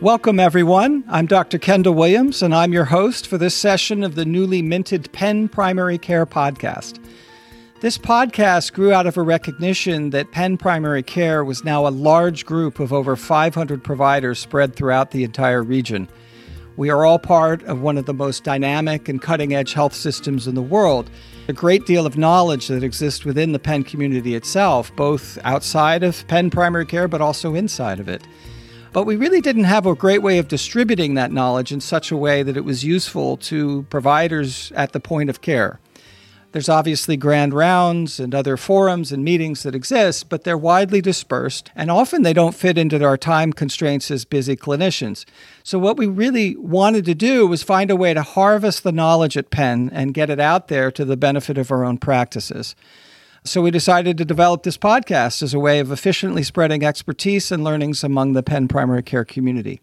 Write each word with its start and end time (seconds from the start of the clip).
Welcome, 0.00 0.40
everyone. 0.40 1.04
I'm 1.08 1.26
Dr. 1.26 1.58
Kendall 1.58 1.92
Williams, 1.92 2.42
and 2.42 2.54
I'm 2.54 2.72
your 2.72 2.86
host 2.86 3.26
for 3.26 3.36
this 3.36 3.54
session 3.54 4.02
of 4.02 4.14
the 4.14 4.24
newly 4.24 4.62
minted 4.62 5.12
Penn 5.12 5.46
Primary 5.46 5.98
Care 5.98 6.24
podcast. 6.24 6.98
This 7.82 7.98
podcast 7.98 8.72
grew 8.72 8.94
out 8.94 9.06
of 9.06 9.18
a 9.18 9.22
recognition 9.22 10.08
that 10.08 10.32
Penn 10.32 10.56
Primary 10.56 11.02
Care 11.02 11.44
was 11.44 11.64
now 11.64 11.86
a 11.86 11.90
large 11.90 12.46
group 12.46 12.80
of 12.80 12.94
over 12.94 13.14
500 13.14 13.84
providers 13.84 14.38
spread 14.38 14.74
throughout 14.74 15.10
the 15.10 15.22
entire 15.22 15.62
region. 15.62 16.08
We 16.78 16.88
are 16.88 17.04
all 17.04 17.18
part 17.18 17.62
of 17.64 17.82
one 17.82 17.98
of 17.98 18.06
the 18.06 18.14
most 18.14 18.42
dynamic 18.42 19.06
and 19.06 19.20
cutting 19.20 19.54
edge 19.54 19.74
health 19.74 19.92
systems 19.92 20.46
in 20.46 20.54
the 20.54 20.62
world. 20.62 21.10
A 21.46 21.52
great 21.52 21.84
deal 21.84 22.06
of 22.06 22.16
knowledge 22.16 22.68
that 22.68 22.82
exists 22.82 23.26
within 23.26 23.52
the 23.52 23.58
Penn 23.58 23.84
community 23.84 24.34
itself, 24.34 24.96
both 24.96 25.36
outside 25.44 26.02
of 26.02 26.26
Penn 26.26 26.48
Primary 26.48 26.86
Care 26.86 27.06
but 27.06 27.20
also 27.20 27.54
inside 27.54 28.00
of 28.00 28.08
it. 28.08 28.26
But 28.92 29.04
we 29.04 29.14
really 29.14 29.40
didn't 29.40 29.64
have 29.64 29.86
a 29.86 29.94
great 29.94 30.20
way 30.20 30.38
of 30.38 30.48
distributing 30.48 31.14
that 31.14 31.30
knowledge 31.30 31.70
in 31.70 31.80
such 31.80 32.10
a 32.10 32.16
way 32.16 32.42
that 32.42 32.56
it 32.56 32.64
was 32.64 32.84
useful 32.84 33.36
to 33.36 33.84
providers 33.88 34.72
at 34.74 34.92
the 34.92 34.98
point 34.98 35.30
of 35.30 35.40
care. 35.40 35.78
There's 36.50 36.68
obviously 36.68 37.16
grand 37.16 37.54
rounds 37.54 38.18
and 38.18 38.34
other 38.34 38.56
forums 38.56 39.12
and 39.12 39.22
meetings 39.22 39.62
that 39.62 39.76
exist, 39.76 40.28
but 40.28 40.42
they're 40.42 40.58
widely 40.58 41.00
dispersed, 41.00 41.70
and 41.76 41.88
often 41.92 42.22
they 42.22 42.32
don't 42.32 42.56
fit 42.56 42.76
into 42.76 43.04
our 43.04 43.16
time 43.16 43.52
constraints 43.52 44.10
as 44.10 44.24
busy 44.24 44.56
clinicians. 44.56 45.24
So, 45.62 45.78
what 45.78 45.96
we 45.96 46.08
really 46.08 46.56
wanted 46.56 47.04
to 47.04 47.14
do 47.14 47.46
was 47.46 47.62
find 47.62 47.88
a 47.88 47.94
way 47.94 48.14
to 48.14 48.22
harvest 48.22 48.82
the 48.82 48.90
knowledge 48.90 49.36
at 49.36 49.50
Penn 49.50 49.90
and 49.92 50.12
get 50.12 50.28
it 50.30 50.40
out 50.40 50.66
there 50.66 50.90
to 50.90 51.04
the 51.04 51.16
benefit 51.16 51.56
of 51.56 51.70
our 51.70 51.84
own 51.84 51.98
practices. 51.98 52.74
So 53.42 53.62
we 53.62 53.70
decided 53.70 54.18
to 54.18 54.24
develop 54.24 54.64
this 54.64 54.76
podcast 54.76 55.42
as 55.42 55.54
a 55.54 55.58
way 55.58 55.80
of 55.80 55.90
efficiently 55.90 56.42
spreading 56.42 56.84
expertise 56.84 57.50
and 57.50 57.64
learnings 57.64 58.04
among 58.04 58.34
the 58.34 58.42
Penn 58.42 58.68
primary 58.68 59.02
care 59.02 59.24
community. 59.24 59.80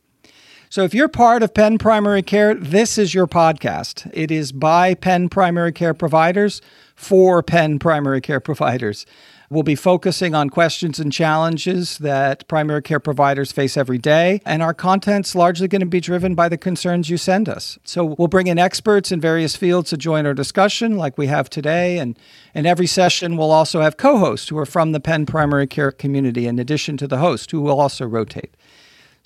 So 0.69 0.83
if 0.83 0.93
you're 0.93 1.07
part 1.07 1.43
of 1.43 1.53
Penn 1.53 1.77
Primary 1.77 2.21
Care, 2.21 2.53
this 2.53 2.97
is 2.97 3.13
your 3.13 3.25
podcast. 3.25 4.11
It 4.13 4.31
is 4.31 4.51
by 4.51 4.93
Penn 4.93 5.29
Primary 5.29 5.71
Care 5.71 5.93
providers 5.93 6.61
for 6.93 7.41
Penn 7.41 7.79
Primary 7.79 8.21
Care 8.21 8.41
providers. 8.41 9.05
We'll 9.49 9.63
be 9.63 9.75
focusing 9.75 10.35
on 10.35 10.49
questions 10.49 10.99
and 10.99 11.11
challenges 11.11 11.99
that 11.99 12.45
primary 12.49 12.81
care 12.81 12.99
providers 12.99 13.53
face 13.53 13.77
every 13.77 13.97
day, 13.97 14.41
and 14.45 14.61
our 14.61 14.73
content's 14.73 15.35
largely 15.35 15.69
going 15.69 15.79
to 15.79 15.85
be 15.85 16.01
driven 16.01 16.35
by 16.35 16.49
the 16.49 16.57
concerns 16.57 17.09
you 17.09 17.15
send 17.15 17.47
us. 17.47 17.79
So 17.85 18.03
we'll 18.03 18.27
bring 18.27 18.47
in 18.47 18.59
experts 18.59 19.09
in 19.09 19.21
various 19.21 19.55
fields 19.55 19.89
to 19.91 19.97
join 19.97 20.25
our 20.25 20.33
discussion, 20.33 20.97
like 20.97 21.17
we 21.17 21.27
have 21.27 21.49
today, 21.49 21.97
and 21.97 22.19
in 22.53 22.65
every 22.65 22.87
session 22.87 23.37
we'll 23.37 23.51
also 23.51 23.79
have 23.79 23.95
co-hosts 23.95 24.49
who 24.49 24.57
are 24.57 24.65
from 24.65 24.91
the 24.91 24.99
Penn 24.99 25.25
primary 25.25 25.65
care 25.65 25.91
community, 25.91 26.45
in 26.45 26.59
addition 26.59 26.97
to 26.97 27.07
the 27.07 27.19
host, 27.19 27.51
who 27.51 27.61
will 27.61 27.79
also 27.79 28.05
rotate. 28.05 28.53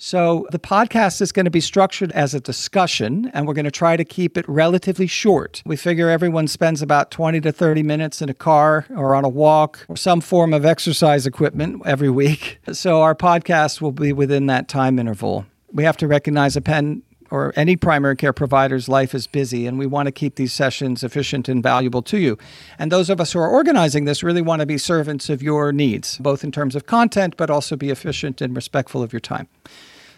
So, 0.04 0.48
the 0.50 0.58
podcast 0.58 1.20
is 1.20 1.30
going 1.30 1.44
to 1.44 1.50
be 1.50 1.60
structured 1.60 2.10
as 2.10 2.34
a 2.34 2.40
discussion, 2.40 3.30
and 3.32 3.46
we're 3.46 3.54
going 3.54 3.66
to 3.66 3.70
try 3.70 3.96
to 3.96 4.04
keep 4.04 4.36
it 4.36 4.44
relatively 4.48 5.06
short. 5.06 5.62
We 5.64 5.76
figure 5.76 6.10
everyone 6.10 6.48
spends 6.48 6.82
about 6.82 7.12
20 7.12 7.40
to 7.42 7.52
30 7.52 7.84
minutes 7.84 8.20
in 8.20 8.28
a 8.28 8.34
car 8.34 8.84
or 8.90 9.14
on 9.14 9.24
a 9.24 9.28
walk 9.28 9.86
or 9.88 9.96
some 9.96 10.20
form 10.20 10.52
of 10.54 10.64
exercise 10.64 11.24
equipment 11.24 11.82
every 11.86 12.10
week. 12.10 12.58
So, 12.72 13.00
our 13.00 13.14
podcast 13.14 13.80
will 13.80 13.92
be 13.92 14.12
within 14.12 14.46
that 14.46 14.66
time 14.66 14.98
interval. 14.98 15.46
We 15.70 15.84
have 15.84 15.96
to 15.98 16.08
recognize 16.08 16.56
a 16.56 16.60
Penn 16.60 17.02
or 17.30 17.52
any 17.54 17.76
primary 17.76 18.16
care 18.16 18.32
provider's 18.32 18.88
life 18.88 19.14
is 19.14 19.28
busy, 19.28 19.68
and 19.68 19.78
we 19.78 19.86
want 19.86 20.06
to 20.06 20.12
keep 20.12 20.34
these 20.34 20.52
sessions 20.52 21.04
efficient 21.04 21.48
and 21.48 21.62
valuable 21.62 22.02
to 22.02 22.18
you. 22.18 22.36
And 22.76 22.90
those 22.90 23.08
of 23.08 23.20
us 23.20 23.34
who 23.34 23.38
are 23.38 23.48
organizing 23.48 24.04
this 24.04 24.24
really 24.24 24.42
want 24.42 24.60
to 24.60 24.66
be 24.66 24.78
servants 24.78 25.30
of 25.30 25.44
your 25.44 25.70
needs, 25.70 26.18
both 26.18 26.42
in 26.42 26.50
terms 26.50 26.74
of 26.74 26.86
content, 26.86 27.36
but 27.36 27.50
also 27.50 27.76
be 27.76 27.90
efficient 27.90 28.40
and 28.40 28.56
respectful 28.56 29.00
of 29.00 29.12
your 29.12 29.20
time. 29.20 29.46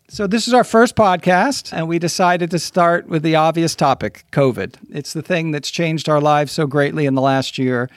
So, 0.09 0.27
this 0.27 0.47
is 0.47 0.53
our 0.53 0.65
first 0.65 0.97
podcast, 0.97 1.73
and 1.73 1.89
we 1.89 1.99
decided 1.99 2.51
to 2.51 2.59
start 2.59 3.09
with 3.09 3.23
the 3.23 3.37
obvious 3.37 3.75
topic 3.75 4.27
COVID. 4.33 4.75
It's 4.91 5.15
the 5.15 5.23
thing 5.23 5.51
that's 5.51 5.71
changed 5.71 6.11
our 6.11 6.21
lives 6.21 6.53
so 6.53 6.67
greatly 6.67 7.07
in 7.07 7.15
the 7.15 7.23
last 7.23 7.57
year 7.57 7.89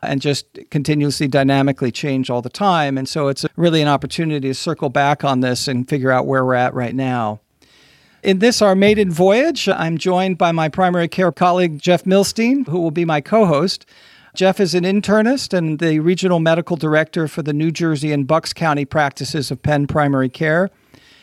and 0.00 0.20
just 0.20 0.46
continuously 0.70 1.26
dynamically 1.26 1.90
change 1.90 2.30
all 2.30 2.42
the 2.42 2.48
time. 2.48 2.96
And 2.96 3.08
so, 3.08 3.26
it's 3.26 3.44
really 3.56 3.82
an 3.82 3.88
opportunity 3.88 4.46
to 4.46 4.54
circle 4.54 4.88
back 4.88 5.24
on 5.24 5.40
this 5.40 5.66
and 5.66 5.88
figure 5.88 6.12
out 6.12 6.26
where 6.26 6.44
we're 6.44 6.54
at 6.54 6.74
right 6.74 6.94
now. 6.94 7.40
In 8.22 8.38
this, 8.38 8.62
our 8.62 8.76
maiden 8.76 9.10
voyage, 9.10 9.68
I'm 9.68 9.98
joined 9.98 10.38
by 10.38 10.52
my 10.52 10.68
primary 10.68 11.08
care 11.08 11.32
colleague, 11.32 11.80
Jeff 11.80 12.04
Millstein, 12.04 12.68
who 12.68 12.80
will 12.80 12.92
be 12.92 13.04
my 13.04 13.20
co 13.20 13.46
host. 13.46 13.84
Jeff 14.32 14.60
is 14.60 14.76
an 14.76 14.84
internist 14.84 15.52
and 15.52 15.80
the 15.80 15.98
regional 15.98 16.38
medical 16.38 16.76
director 16.76 17.26
for 17.26 17.42
the 17.42 17.52
New 17.52 17.72
Jersey 17.72 18.12
and 18.12 18.28
Bucks 18.28 18.52
County 18.52 18.84
practices 18.84 19.50
of 19.50 19.60
Penn 19.60 19.88
Primary 19.88 20.28
Care. 20.28 20.70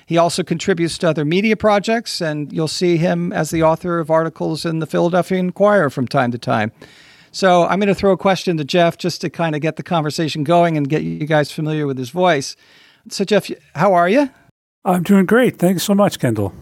He 0.05 0.17
also 0.17 0.43
contributes 0.43 0.97
to 0.99 1.09
other 1.09 1.25
media 1.25 1.55
projects, 1.55 2.21
and 2.21 2.53
you'll 2.53 2.67
see 2.67 2.97
him 2.97 3.33
as 3.33 3.49
the 3.49 3.63
author 3.63 3.99
of 3.99 4.11
articles 4.11 4.65
in 4.65 4.79
the 4.79 4.85
Philadelphia 4.85 5.39
Inquirer 5.39 5.89
from 5.89 6.07
time 6.07 6.31
to 6.31 6.37
time. 6.37 6.71
So 7.31 7.65
I'm 7.65 7.79
going 7.79 7.87
to 7.87 7.95
throw 7.95 8.11
a 8.11 8.17
question 8.17 8.55
to 8.57 8.63
Jeff 8.63 8.97
just 8.97 9.19
to 9.21 9.29
kind 9.29 9.55
of 9.55 9.61
get 9.61 9.75
the 9.75 9.83
conversation 9.83 10.43
going 10.43 10.77
and 10.77 10.87
get 10.87 11.01
you 11.01 11.25
guys 11.25 11.51
familiar 11.51 11.85
with 11.87 11.97
his 11.97 12.09
voice. 12.09 12.55
So, 13.09 13.25
Jeff, 13.25 13.49
how 13.73 13.93
are 13.93 14.07
you? 14.07 14.29
I'm 14.85 15.03
doing 15.03 15.25
great. 15.25 15.57
Thanks 15.57 15.83
so 15.83 15.95
much, 15.95 16.19
Kendall. 16.19 16.53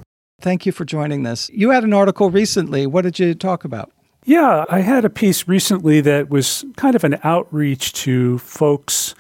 Thank 0.42 0.66
you 0.66 0.72
for 0.72 0.84
joining 0.84 1.24
this. 1.24 1.50
You 1.54 1.70
had 1.70 1.84
an 1.84 1.94
article 1.94 2.30
recently. 2.30 2.88
What 2.88 3.04
did 3.04 3.20
you 3.20 3.36
talk 3.36 3.66
about? 3.66 3.92
Yeah, 4.26 4.64
I 4.70 4.80
had 4.80 5.04
a 5.06 5.10
piece 5.10 5.48
recently 5.48 6.00
that 6.02 6.30
was 6.30 6.64
kind 6.78 6.96
of 6.96 7.04
an 7.04 7.20
outreach 7.24 7.94
to 7.94 8.40
folks 8.40 9.16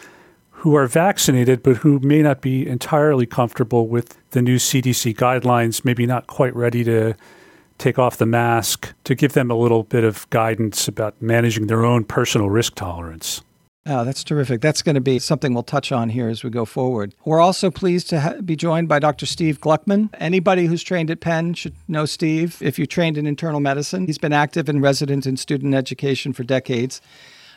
who 0.63 0.75
are 0.75 0.87
vaccinated 0.87 1.61
but 1.61 1.75
who 1.75 1.99
may 1.99 2.21
not 2.21 2.39
be 2.39 2.65
entirely 2.65 3.25
comfortable 3.25 3.85
with 3.85 4.17
the 4.31 4.41
new 4.41 4.55
CDC 4.55 5.13
guidelines, 5.13 5.83
maybe 5.83 6.05
not 6.05 6.25
quite 6.27 6.55
ready 6.55 6.85
to 6.85 7.13
take 7.77 7.99
off 7.99 8.15
the 8.15 8.25
mask, 8.25 8.93
to 9.03 9.13
give 9.13 9.33
them 9.33 9.51
a 9.51 9.55
little 9.55 9.83
bit 9.83 10.05
of 10.05 10.29
guidance 10.29 10.87
about 10.87 11.21
managing 11.21 11.67
their 11.67 11.83
own 11.83 12.05
personal 12.05 12.49
risk 12.49 12.75
tolerance. 12.75 13.41
Oh, 13.85 14.05
that's 14.05 14.23
terrific. 14.23 14.61
That's 14.61 14.81
going 14.81 14.95
to 14.95 15.01
be 15.01 15.19
something 15.19 15.53
we'll 15.53 15.63
touch 15.63 15.91
on 15.91 16.07
here 16.07 16.29
as 16.29 16.45
we 16.45 16.49
go 16.49 16.63
forward. 16.63 17.13
We're 17.25 17.41
also 17.41 17.69
pleased 17.69 18.07
to 18.11 18.21
ha- 18.21 18.35
be 18.39 18.55
joined 18.55 18.87
by 18.87 18.99
Dr. 18.99 19.25
Steve 19.25 19.59
Gluckman. 19.59 20.07
Anybody 20.17 20.67
who's 20.67 20.81
trained 20.81 21.11
at 21.11 21.19
Penn 21.19 21.55
should 21.55 21.75
know 21.89 22.05
Steve 22.05 22.57
if 22.61 22.79
you 22.79 22.85
trained 22.85 23.17
in 23.17 23.27
internal 23.27 23.59
medicine. 23.59 24.05
He's 24.05 24.17
been 24.17 24.31
active 24.31 24.69
in 24.69 24.79
resident 24.79 25.25
and 25.25 25.37
student 25.37 25.75
education 25.75 26.31
for 26.31 26.43
decades. 26.45 27.01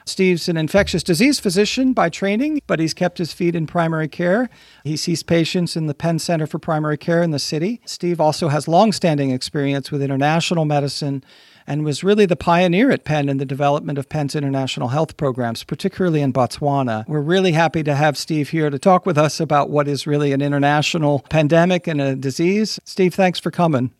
Steve's 0.06 0.48
an 0.48 0.56
infectious 0.56 1.02
disease 1.02 1.40
physician 1.40 1.92
by 1.92 2.08
training, 2.08 2.60
but 2.68 2.78
he's 2.78 2.94
kept 2.94 3.18
his 3.18 3.32
feet 3.32 3.56
in 3.56 3.66
primary 3.66 4.06
care. 4.06 4.48
He 4.84 4.96
sees 4.96 5.24
patients 5.24 5.76
in 5.76 5.88
the 5.88 5.94
Penn 5.94 6.20
Center 6.20 6.46
for 6.46 6.60
Primary 6.60 6.96
Care 6.96 7.22
in 7.22 7.32
the 7.32 7.40
city. 7.40 7.80
Steve 7.84 8.20
also 8.20 8.46
has 8.48 8.68
longstanding 8.68 9.30
experience 9.30 9.90
with 9.90 10.00
international 10.00 10.64
medicine 10.64 11.24
and 11.66 11.84
was 11.84 12.04
really 12.04 12.24
the 12.24 12.36
pioneer 12.36 12.92
at 12.92 13.04
Penn 13.04 13.28
in 13.28 13.38
the 13.38 13.44
development 13.44 13.98
of 13.98 14.08
Penn's 14.08 14.36
international 14.36 14.88
health 14.88 15.16
programs, 15.16 15.64
particularly 15.64 16.22
in 16.22 16.32
Botswana. 16.32 17.04
We're 17.08 17.20
really 17.20 17.52
happy 17.52 17.82
to 17.82 17.96
have 17.96 18.16
Steve 18.16 18.50
here 18.50 18.70
to 18.70 18.78
talk 18.78 19.06
with 19.06 19.18
us 19.18 19.40
about 19.40 19.70
what 19.70 19.88
is 19.88 20.06
really 20.06 20.32
an 20.32 20.40
international 20.40 21.24
pandemic 21.28 21.88
and 21.88 22.00
a 22.00 22.14
disease. 22.14 22.78
Steve, 22.84 23.14
thanks 23.14 23.40
for 23.40 23.50
coming. 23.50 23.90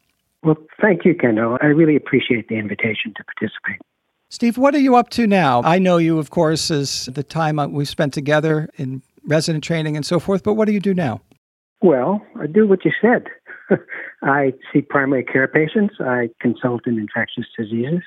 Well, 0.45 0.57
thank 0.81 1.05
you, 1.05 1.17
Kendall. 1.17 1.59
I 1.61 1.67
really 1.67 1.97
appreciate 1.97 2.49
the 2.49 2.57
invitation 2.57 3.13
to 3.17 3.25
participate. 3.25 3.81
Steve, 4.29 4.59
what 4.59 4.75
are 4.75 4.81
you 4.81 4.97
up 4.97 5.09
to 5.11 5.27
now? 5.27 5.63
I 5.63 5.79
know 5.79 5.99
you, 5.99 6.19
of 6.19 6.31
course, 6.31 6.71
as 6.71 7.07
the 7.07 7.23
time 7.23 7.59
uh, 7.59 7.69
we've 7.69 7.89
spent 7.89 8.13
together 8.13 8.69
in 8.77 9.03
resident 9.25 9.63
training 9.63 9.97
and 9.97 10.05
so 10.05 10.19
forth, 10.19 10.43
but 10.43 10.55
what 10.55 10.67
do 10.67 10.73
you 10.73 10.81
do 10.81 10.95
now? 10.95 11.21
Well, 11.81 12.21
I 12.41 12.47
do 12.47 12.67
what 12.67 12.85
you 12.85 12.91
said. 13.01 13.27
I 14.23 14.53
see 14.73 14.83
primary 14.83 15.25
care 15.25 15.47
patients, 15.47 15.95
I 16.01 16.31
consult 16.41 16.87
in 16.87 16.99
infectious 16.99 17.45
diseases, 17.57 18.03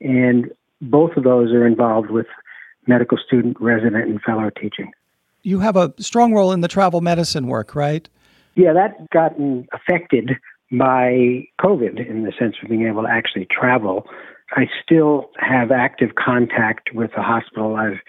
and 0.00 0.50
both 0.80 1.16
of 1.16 1.24
those 1.24 1.52
are 1.52 1.66
involved 1.66 2.10
with 2.10 2.26
medical 2.86 3.18
student, 3.18 3.58
resident, 3.60 4.08
and 4.08 4.20
fellow 4.22 4.50
teaching. 4.50 4.92
You 5.42 5.60
have 5.60 5.76
a 5.76 5.92
strong 5.98 6.32
role 6.32 6.52
in 6.52 6.60
the 6.60 6.68
travel 6.68 7.00
medicine 7.00 7.46
work, 7.46 7.74
right? 7.74 8.08
Yeah, 8.54 8.72
that 8.72 9.10
gotten 9.10 9.66
affected 9.72 10.32
by 10.72 11.46
COVID 11.60 12.08
in 12.08 12.24
the 12.24 12.32
sense 12.38 12.56
of 12.62 12.68
being 12.68 12.86
able 12.86 13.02
to 13.02 13.08
actually 13.10 13.46
travel 13.50 14.06
I 14.52 14.66
still 14.82 15.30
have 15.38 15.70
active 15.70 16.10
contact 16.16 16.90
with 16.92 17.10
the 17.14 17.22
hospital 17.22 17.76
I've 17.76 18.00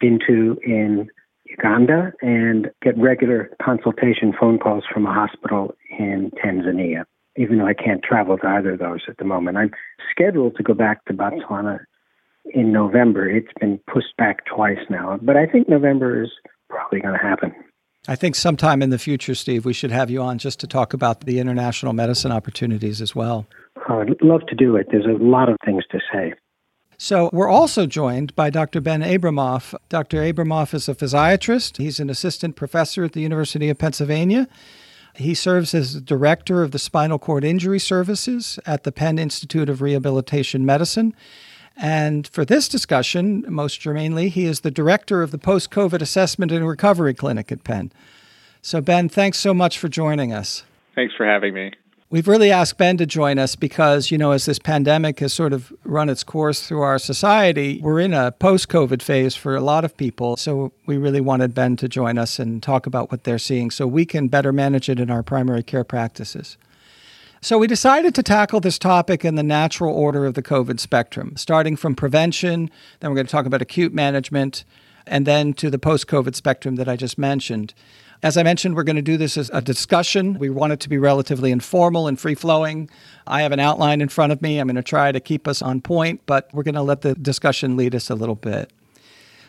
been 0.00 0.18
to 0.26 0.58
in 0.64 1.08
Uganda 1.44 2.12
and 2.22 2.70
get 2.82 2.96
regular 2.98 3.50
consultation 3.62 4.32
phone 4.38 4.58
calls 4.58 4.84
from 4.92 5.06
a 5.06 5.12
hospital 5.12 5.74
in 5.98 6.30
Tanzania, 6.42 7.04
even 7.36 7.58
though 7.58 7.66
I 7.66 7.74
can't 7.74 8.02
travel 8.02 8.38
to 8.38 8.46
either 8.46 8.74
of 8.74 8.78
those 8.78 9.00
at 9.08 9.16
the 9.16 9.24
moment. 9.24 9.56
I'm 9.56 9.72
scheduled 10.10 10.56
to 10.56 10.62
go 10.62 10.74
back 10.74 11.04
to 11.06 11.14
Botswana 11.14 11.80
in 12.54 12.72
November. 12.72 13.28
It's 13.28 13.52
been 13.60 13.80
pushed 13.92 14.16
back 14.16 14.44
twice 14.46 14.78
now, 14.88 15.18
but 15.20 15.36
I 15.36 15.46
think 15.46 15.68
November 15.68 16.22
is 16.22 16.30
probably 16.68 17.00
going 17.00 17.14
to 17.18 17.20
happen. 17.20 17.52
I 18.06 18.14
think 18.14 18.36
sometime 18.36 18.80
in 18.82 18.90
the 18.90 18.98
future, 18.98 19.34
Steve, 19.34 19.64
we 19.64 19.72
should 19.72 19.90
have 19.90 20.10
you 20.10 20.22
on 20.22 20.38
just 20.38 20.60
to 20.60 20.66
talk 20.66 20.94
about 20.94 21.22
the 21.22 21.40
international 21.40 21.92
medicine 21.92 22.32
opportunities 22.32 23.02
as 23.02 23.14
well. 23.14 23.46
I'd 23.88 24.22
love 24.22 24.46
to 24.48 24.54
do 24.54 24.76
it. 24.76 24.88
There's 24.90 25.06
a 25.06 25.22
lot 25.22 25.48
of 25.48 25.56
things 25.64 25.84
to 25.90 25.98
say. 26.12 26.34
So, 27.00 27.30
we're 27.32 27.48
also 27.48 27.86
joined 27.86 28.34
by 28.34 28.50
Dr. 28.50 28.80
Ben 28.80 29.02
Abramoff. 29.02 29.72
Dr. 29.88 30.18
Abramoff 30.18 30.74
is 30.74 30.88
a 30.88 30.94
physiatrist. 30.94 31.76
He's 31.76 32.00
an 32.00 32.10
assistant 32.10 32.56
professor 32.56 33.04
at 33.04 33.12
the 33.12 33.20
University 33.20 33.68
of 33.68 33.78
Pennsylvania. 33.78 34.48
He 35.14 35.32
serves 35.32 35.74
as 35.74 36.00
director 36.00 36.62
of 36.62 36.72
the 36.72 36.78
Spinal 36.78 37.18
Cord 37.18 37.44
Injury 37.44 37.78
Services 37.78 38.58
at 38.66 38.82
the 38.82 38.92
Penn 38.92 39.18
Institute 39.18 39.68
of 39.68 39.80
Rehabilitation 39.80 40.66
Medicine. 40.66 41.14
And 41.76 42.26
for 42.26 42.44
this 42.44 42.68
discussion, 42.68 43.44
most 43.48 43.80
germanely, 43.80 44.28
he 44.28 44.46
is 44.46 44.60
the 44.60 44.70
director 44.70 45.22
of 45.22 45.30
the 45.30 45.38
Post 45.38 45.70
COVID 45.70 46.02
Assessment 46.02 46.50
and 46.50 46.66
Recovery 46.66 47.14
Clinic 47.14 47.52
at 47.52 47.62
Penn. 47.62 47.92
So, 48.60 48.80
Ben, 48.80 49.08
thanks 49.08 49.38
so 49.38 49.54
much 49.54 49.78
for 49.78 49.88
joining 49.88 50.32
us. 50.32 50.64
Thanks 50.96 51.14
for 51.14 51.24
having 51.24 51.54
me. 51.54 51.72
We've 52.10 52.26
really 52.26 52.50
asked 52.50 52.78
Ben 52.78 52.96
to 52.96 53.04
join 53.04 53.38
us 53.38 53.54
because, 53.54 54.10
you 54.10 54.16
know, 54.16 54.30
as 54.30 54.46
this 54.46 54.58
pandemic 54.58 55.20
has 55.20 55.34
sort 55.34 55.52
of 55.52 55.70
run 55.84 56.08
its 56.08 56.24
course 56.24 56.66
through 56.66 56.80
our 56.80 56.98
society, 56.98 57.80
we're 57.82 58.00
in 58.00 58.14
a 58.14 58.32
post 58.32 58.70
COVID 58.70 59.02
phase 59.02 59.36
for 59.36 59.54
a 59.54 59.60
lot 59.60 59.84
of 59.84 59.94
people. 59.94 60.38
So 60.38 60.72
we 60.86 60.96
really 60.96 61.20
wanted 61.20 61.52
Ben 61.54 61.76
to 61.76 61.86
join 61.86 62.16
us 62.16 62.38
and 62.38 62.62
talk 62.62 62.86
about 62.86 63.10
what 63.10 63.24
they're 63.24 63.38
seeing 63.38 63.70
so 63.70 63.86
we 63.86 64.06
can 64.06 64.28
better 64.28 64.54
manage 64.54 64.88
it 64.88 64.98
in 64.98 65.10
our 65.10 65.22
primary 65.22 65.62
care 65.62 65.84
practices. 65.84 66.56
So 67.42 67.58
we 67.58 67.66
decided 67.66 68.14
to 68.14 68.22
tackle 68.22 68.60
this 68.60 68.78
topic 68.78 69.22
in 69.22 69.34
the 69.34 69.42
natural 69.42 69.94
order 69.94 70.24
of 70.24 70.32
the 70.32 70.42
COVID 70.42 70.80
spectrum, 70.80 71.36
starting 71.36 71.76
from 71.76 71.94
prevention, 71.94 72.70
then 73.00 73.10
we're 73.10 73.16
going 73.16 73.26
to 73.26 73.30
talk 73.30 73.44
about 73.44 73.60
acute 73.60 73.92
management, 73.92 74.64
and 75.06 75.26
then 75.26 75.52
to 75.54 75.68
the 75.68 75.78
post 75.78 76.06
COVID 76.06 76.34
spectrum 76.34 76.76
that 76.76 76.88
I 76.88 76.96
just 76.96 77.18
mentioned. 77.18 77.74
As 78.20 78.36
I 78.36 78.42
mentioned, 78.42 78.74
we're 78.74 78.82
going 78.82 78.96
to 78.96 79.02
do 79.02 79.16
this 79.16 79.36
as 79.36 79.48
a 79.52 79.60
discussion. 79.60 80.38
We 80.40 80.50
want 80.50 80.72
it 80.72 80.80
to 80.80 80.88
be 80.88 80.98
relatively 80.98 81.52
informal 81.52 82.08
and 82.08 82.18
free 82.18 82.34
flowing. 82.34 82.90
I 83.28 83.42
have 83.42 83.52
an 83.52 83.60
outline 83.60 84.00
in 84.00 84.08
front 84.08 84.32
of 84.32 84.42
me. 84.42 84.58
I'm 84.58 84.66
going 84.66 84.74
to 84.74 84.82
try 84.82 85.12
to 85.12 85.20
keep 85.20 85.46
us 85.46 85.62
on 85.62 85.80
point, 85.80 86.22
but 86.26 86.48
we're 86.52 86.64
going 86.64 86.74
to 86.74 86.82
let 86.82 87.02
the 87.02 87.14
discussion 87.14 87.76
lead 87.76 87.94
us 87.94 88.10
a 88.10 88.16
little 88.16 88.34
bit. 88.34 88.72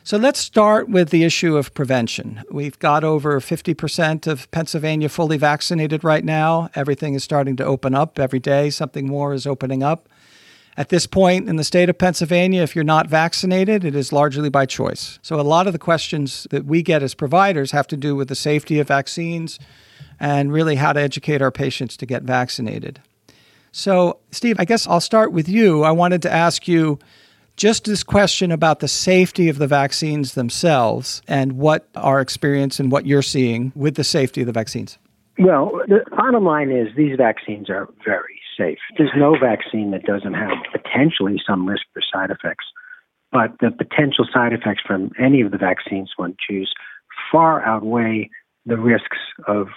So 0.03 0.17
let's 0.17 0.39
start 0.39 0.89
with 0.89 1.09
the 1.09 1.23
issue 1.23 1.55
of 1.55 1.73
prevention. 1.73 2.43
We've 2.51 2.77
got 2.79 3.03
over 3.03 3.39
50% 3.39 4.25
of 4.27 4.49
Pennsylvania 4.51 5.07
fully 5.07 5.37
vaccinated 5.37 6.03
right 6.03 6.25
now. 6.25 6.69
Everything 6.75 7.13
is 7.13 7.23
starting 7.23 7.55
to 7.57 7.63
open 7.63 7.95
up 7.95 8.17
every 8.19 8.39
day, 8.39 8.69
something 8.71 9.07
more 9.07 9.33
is 9.33 9.45
opening 9.45 9.83
up. 9.83 10.08
At 10.79 10.87
this 10.87 11.05
point 11.05 11.49
in 11.49 11.57
the 11.57 11.65
state 11.65 11.89
of 11.89 11.97
Pennsylvania, 11.97 12.61
if 12.61 12.73
you're 12.73 12.85
not 12.85 13.09
vaccinated, 13.09 13.83
it 13.83 13.95
is 13.95 14.13
largely 14.13 14.49
by 14.49 14.65
choice. 14.65 15.19
So 15.21 15.37
a 15.37 15.41
lot 15.41 15.67
of 15.67 15.73
the 15.73 15.77
questions 15.77 16.47
that 16.51 16.63
we 16.63 16.81
get 16.81 17.03
as 17.03 17.13
providers 17.13 17.71
have 17.71 17.85
to 17.87 17.97
do 17.97 18.15
with 18.15 18.29
the 18.29 18.35
safety 18.35 18.79
of 18.79 18.87
vaccines 18.87 19.59
and 20.21 20.53
really 20.53 20.75
how 20.75 20.93
to 20.93 21.01
educate 21.01 21.41
our 21.41 21.51
patients 21.51 21.97
to 21.97 22.05
get 22.05 22.23
vaccinated. 22.23 23.01
So, 23.73 24.19
Steve, 24.31 24.55
I 24.57 24.63
guess 24.63 24.87
I'll 24.87 25.01
start 25.01 25.33
with 25.33 25.49
you. 25.49 25.83
I 25.83 25.91
wanted 25.91 26.21
to 26.21 26.31
ask 26.31 26.65
you 26.65 26.97
just 27.57 27.83
this 27.83 28.01
question 28.01 28.49
about 28.49 28.79
the 28.79 28.87
safety 28.87 29.49
of 29.49 29.57
the 29.57 29.67
vaccines 29.67 30.33
themselves 30.33 31.21
and 31.27 31.57
what 31.57 31.89
our 31.95 32.21
experience 32.21 32.79
and 32.79 32.89
what 32.89 33.05
you're 33.05 33.21
seeing 33.21 33.73
with 33.75 33.95
the 33.95 34.05
safety 34.05 34.39
of 34.39 34.47
the 34.47 34.53
vaccines. 34.53 34.97
Well, 35.37 35.81
the 35.89 36.05
bottom 36.15 36.45
line 36.45 36.71
is 36.71 36.87
these 36.95 37.17
vaccines 37.17 37.69
are 37.69 37.89
very 38.05 38.38
safe. 38.59 38.79
There's 38.97 39.15
no 39.15 39.35
vaccine 39.39 39.91
that 39.91 40.03
doesn't 40.03 40.33
have 40.33 40.57
potentially 40.71 41.41
some 41.47 41.67
risk 41.67 41.83
for 41.93 42.01
side 42.01 42.29
effects, 42.29 42.65
but 43.31 43.53
the 43.61 43.71
potential 43.71 44.27
side 44.31 44.53
effects 44.53 44.81
from 44.85 45.11
any 45.17 45.41
of 45.41 45.51
the 45.51 45.57
vaccines 45.57 46.11
one 46.17 46.35
choose 46.47 46.73
far 47.31 47.63
outweigh 47.65 48.29
the 48.65 48.77
risks 48.77 49.17
of 49.47 49.67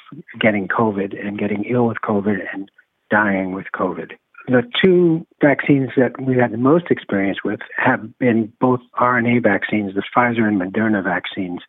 getting 0.41 0.69
COVID 0.69 1.19
and 1.25 1.39
getting 1.39 1.65
ill 1.65 1.87
with 1.87 1.99
COVID 2.05 2.39
and 2.53 2.71
dying 3.11 3.53
with 3.53 3.67
COVID. 3.75 4.13
The 4.49 4.63
two 4.83 5.25
vaccines 5.41 5.91
that 5.97 6.21
we've 6.21 6.39
had 6.39 6.53
the 6.53 6.59
most 6.59 6.87
experience 6.91 7.39
with 7.45 7.61
have 7.77 8.19
been 8.19 8.53
both 8.61 8.81
RNA 9.01 9.45
vaccines, 9.45 9.95
the 9.95 10.03
Pfizer 10.15 10.49
and 10.49 10.61
Moderna 10.61 11.03
vaccines. 11.03 11.61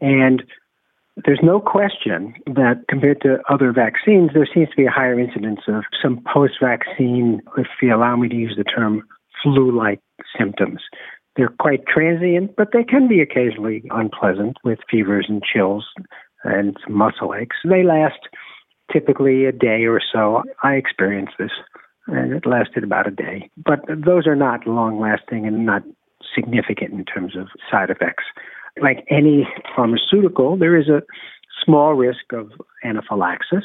And 0.00 0.42
there's 1.24 1.40
no 1.42 1.60
question 1.60 2.34
that 2.46 2.84
compared 2.88 3.20
to 3.22 3.38
other 3.50 3.72
vaccines, 3.72 4.30
there 4.34 4.48
seems 4.52 4.68
to 4.70 4.76
be 4.76 4.86
a 4.86 4.90
higher 4.90 5.18
incidence 5.18 5.60
of 5.68 5.84
some 6.00 6.22
post 6.32 6.54
vaccine, 6.62 7.40
if 7.56 7.66
you 7.82 7.94
allow 7.94 8.16
me 8.16 8.28
to 8.28 8.34
use 8.34 8.54
the 8.56 8.64
term, 8.64 9.02
flu 9.42 9.76
like 9.76 10.00
symptoms. 10.38 10.80
They're 11.36 11.54
quite 11.60 11.86
transient, 11.86 12.56
but 12.56 12.68
they 12.72 12.84
can 12.84 13.08
be 13.08 13.20
occasionally 13.20 13.84
unpleasant 13.90 14.56
with 14.64 14.80
fevers 14.90 15.26
and 15.28 15.42
chills 15.42 15.86
and 16.44 16.76
muscle 16.88 17.34
aches. 17.34 17.56
They 17.64 17.84
last 17.84 18.18
typically 18.92 19.44
a 19.44 19.52
day 19.52 19.84
or 19.84 20.00
so. 20.12 20.42
I 20.62 20.74
experienced 20.74 21.34
this, 21.38 21.52
and 22.06 22.32
it 22.32 22.46
lasted 22.46 22.84
about 22.84 23.06
a 23.06 23.12
day. 23.12 23.50
But 23.56 23.80
those 23.88 24.26
are 24.26 24.36
not 24.36 24.66
long 24.66 25.00
lasting 25.00 25.46
and 25.46 25.64
not 25.64 25.82
significant 26.34 26.92
in 26.92 27.04
terms 27.04 27.36
of 27.36 27.48
side 27.70 27.90
effects 27.90 28.24
like 28.82 29.04
any 29.10 29.48
pharmaceutical, 29.74 30.56
there 30.56 30.76
is 30.76 30.88
a 30.88 31.02
small 31.64 31.94
risk 31.94 32.32
of 32.32 32.50
anaphylaxis. 32.84 33.64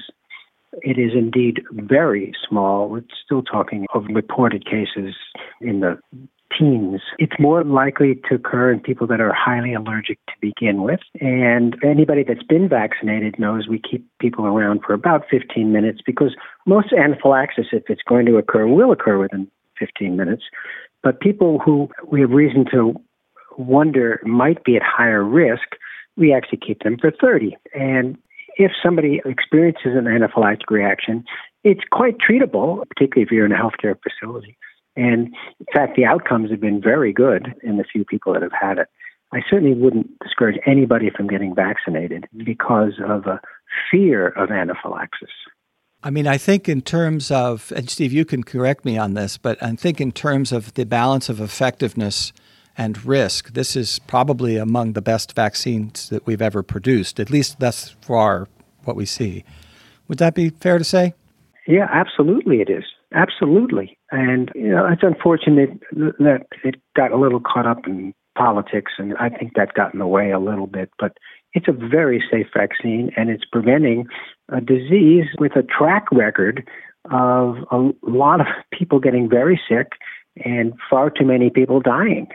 It 0.81 0.97
is 0.97 1.11
indeed 1.13 1.61
very 1.71 2.33
small. 2.47 2.89
We're 2.89 3.03
still 3.23 3.43
talking 3.43 3.85
of 3.93 4.05
reported 4.09 4.65
cases 4.65 5.15
in 5.61 5.81
the 5.81 5.99
teens. 6.57 7.01
It's 7.17 7.39
more 7.39 7.63
likely 7.63 8.19
to 8.29 8.35
occur 8.35 8.71
in 8.71 8.79
people 8.79 9.07
that 9.07 9.21
are 9.21 9.33
highly 9.33 9.73
allergic 9.73 10.19
to 10.27 10.33
begin 10.41 10.83
with. 10.83 10.99
And 11.19 11.75
anybody 11.83 12.23
that's 12.23 12.43
been 12.43 12.69
vaccinated 12.69 13.39
knows 13.39 13.67
we 13.67 13.79
keep 13.79 14.05
people 14.19 14.45
around 14.45 14.81
for 14.85 14.93
about 14.93 15.25
15 15.29 15.71
minutes 15.71 15.99
because 16.05 16.35
most 16.65 16.93
anaphylaxis, 16.93 17.67
if 17.71 17.83
it's 17.87 18.03
going 18.07 18.25
to 18.27 18.37
occur, 18.37 18.67
will 18.67 18.91
occur 18.91 19.17
within 19.19 19.47
15 19.79 20.15
minutes. 20.15 20.43
But 21.01 21.19
people 21.19 21.59
who 21.59 21.89
we 22.07 22.21
have 22.21 22.31
reason 22.31 22.65
to 22.71 22.95
wonder 23.57 24.19
might 24.23 24.63
be 24.63 24.75
at 24.75 24.83
higher 24.83 25.23
risk, 25.23 25.75
we 26.17 26.33
actually 26.33 26.59
keep 26.65 26.83
them 26.83 26.97
for 26.99 27.11
30. 27.11 27.57
And 27.73 28.17
if 28.57 28.71
somebody 28.83 29.21
experiences 29.25 29.93
an 29.95 30.05
anaphylactic 30.05 30.69
reaction, 30.69 31.23
it's 31.63 31.81
quite 31.91 32.17
treatable, 32.17 32.87
particularly 32.87 33.23
if 33.23 33.31
you're 33.31 33.45
in 33.45 33.51
a 33.51 33.55
healthcare 33.55 33.95
facility. 34.01 34.57
And 34.95 35.33
in 35.59 35.65
fact, 35.73 35.95
the 35.95 36.05
outcomes 36.05 36.51
have 36.51 36.61
been 36.61 36.81
very 36.81 37.13
good 37.13 37.53
in 37.63 37.77
the 37.77 37.83
few 37.83 38.05
people 38.05 38.33
that 38.33 38.43
have 38.43 38.51
had 38.51 38.77
it. 38.77 38.87
I 39.33 39.41
certainly 39.49 39.73
wouldn't 39.73 40.19
discourage 40.19 40.59
anybody 40.67 41.09
from 41.09 41.27
getting 41.27 41.55
vaccinated 41.55 42.27
because 42.45 42.93
of 43.03 43.25
a 43.25 43.41
fear 43.89 44.27
of 44.29 44.51
anaphylaxis. 44.51 45.31
I 46.03 46.11
mean, 46.11 46.27
I 46.27 46.37
think 46.37 46.69
in 46.69 46.81
terms 46.81 47.31
of, 47.31 47.71
and 47.75 47.89
Steve, 47.89 48.13
you 48.13 48.25
can 48.25 48.43
correct 48.43 48.85
me 48.85 48.97
on 48.97 49.13
this, 49.13 49.37
but 49.37 49.61
I 49.63 49.71
think 49.71 49.99
in 49.99 50.11
terms 50.11 50.51
of 50.51 50.73
the 50.75 50.85
balance 50.85 51.29
of 51.29 51.39
effectiveness 51.39 52.33
and 52.77 53.05
risk, 53.05 53.53
this 53.53 53.75
is 53.75 53.99
probably 53.99 54.57
among 54.57 54.93
the 54.93 55.01
best 55.01 55.35
vaccines 55.35 56.09
that 56.09 56.25
we've 56.25 56.41
ever 56.41 56.63
produced, 56.63 57.19
at 57.19 57.29
least 57.29 57.59
thus 57.59 57.95
far, 58.01 58.47
what 58.83 58.95
we 58.95 59.05
see. 59.05 59.43
Would 60.07 60.17
that 60.17 60.33
be 60.33 60.49
fair 60.49 60.77
to 60.77 60.83
say? 60.83 61.13
Yeah, 61.67 61.87
absolutely, 61.91 62.61
it 62.61 62.69
is. 62.69 62.83
Absolutely. 63.13 63.97
And, 64.11 64.51
you 64.55 64.69
know, 64.69 64.87
it's 64.87 65.03
unfortunate 65.03 65.79
that 65.91 66.47
it 66.63 66.75
got 66.95 67.11
a 67.11 67.17
little 67.17 67.39
caught 67.39 67.67
up 67.67 67.87
in 67.87 68.13
politics, 68.35 68.93
and 68.97 69.15
I 69.17 69.29
think 69.29 69.53
that 69.55 69.75
got 69.75 69.93
in 69.93 69.99
the 69.99 70.07
way 70.07 70.31
a 70.31 70.39
little 70.39 70.67
bit. 70.67 70.89
But 70.97 71.17
it's 71.53 71.67
a 71.67 71.71
very 71.71 72.23
safe 72.31 72.47
vaccine, 72.55 73.11
and 73.15 73.29
it's 73.29 73.45
preventing 73.49 74.07
a 74.49 74.59
disease 74.59 75.25
with 75.39 75.55
a 75.55 75.61
track 75.61 76.05
record 76.11 76.67
of 77.11 77.57
a 77.71 77.91
lot 78.01 78.41
of 78.41 78.47
people 78.71 78.99
getting 78.99 79.29
very 79.29 79.61
sick 79.69 79.91
and 80.43 80.73
far 80.89 81.11
too 81.11 81.25
many 81.25 81.49
people 81.49 81.79
dying. 81.79 82.27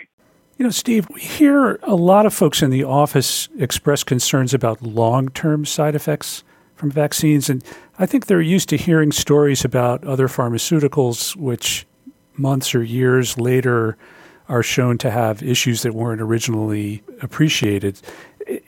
You 0.58 0.64
know, 0.64 0.70
Steve, 0.70 1.06
we 1.14 1.20
hear 1.20 1.78
a 1.84 1.94
lot 1.94 2.26
of 2.26 2.34
folks 2.34 2.62
in 2.62 2.70
the 2.70 2.82
office 2.82 3.48
express 3.60 4.02
concerns 4.02 4.52
about 4.52 4.82
long 4.82 5.28
term 5.28 5.64
side 5.64 5.94
effects 5.94 6.42
from 6.74 6.90
vaccines. 6.90 7.48
And 7.48 7.62
I 7.96 8.06
think 8.06 8.26
they're 8.26 8.40
used 8.40 8.68
to 8.70 8.76
hearing 8.76 9.12
stories 9.12 9.64
about 9.64 10.02
other 10.02 10.26
pharmaceuticals, 10.26 11.36
which 11.36 11.86
months 12.36 12.74
or 12.74 12.82
years 12.82 13.38
later 13.38 13.96
are 14.48 14.64
shown 14.64 14.98
to 14.98 15.12
have 15.12 15.44
issues 15.44 15.82
that 15.82 15.94
weren't 15.94 16.20
originally 16.20 17.04
appreciated. 17.22 18.00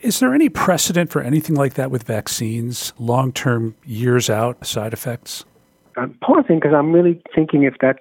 Is 0.01 0.21
there 0.21 0.33
any 0.33 0.47
precedent 0.47 1.09
for 1.09 1.21
anything 1.21 1.57
like 1.57 1.73
that 1.73 1.91
with 1.91 2.03
vaccines, 2.03 2.93
long 2.99 3.33
term, 3.33 3.75
years 3.85 4.29
out 4.29 4.65
side 4.65 4.93
effects? 4.93 5.43
Uh, 5.97 6.01
I'm 6.03 6.13
pausing 6.23 6.59
because 6.59 6.73
I'm 6.73 6.93
really 6.93 7.21
thinking 7.35 7.63
if 7.63 7.73
that's 7.81 7.99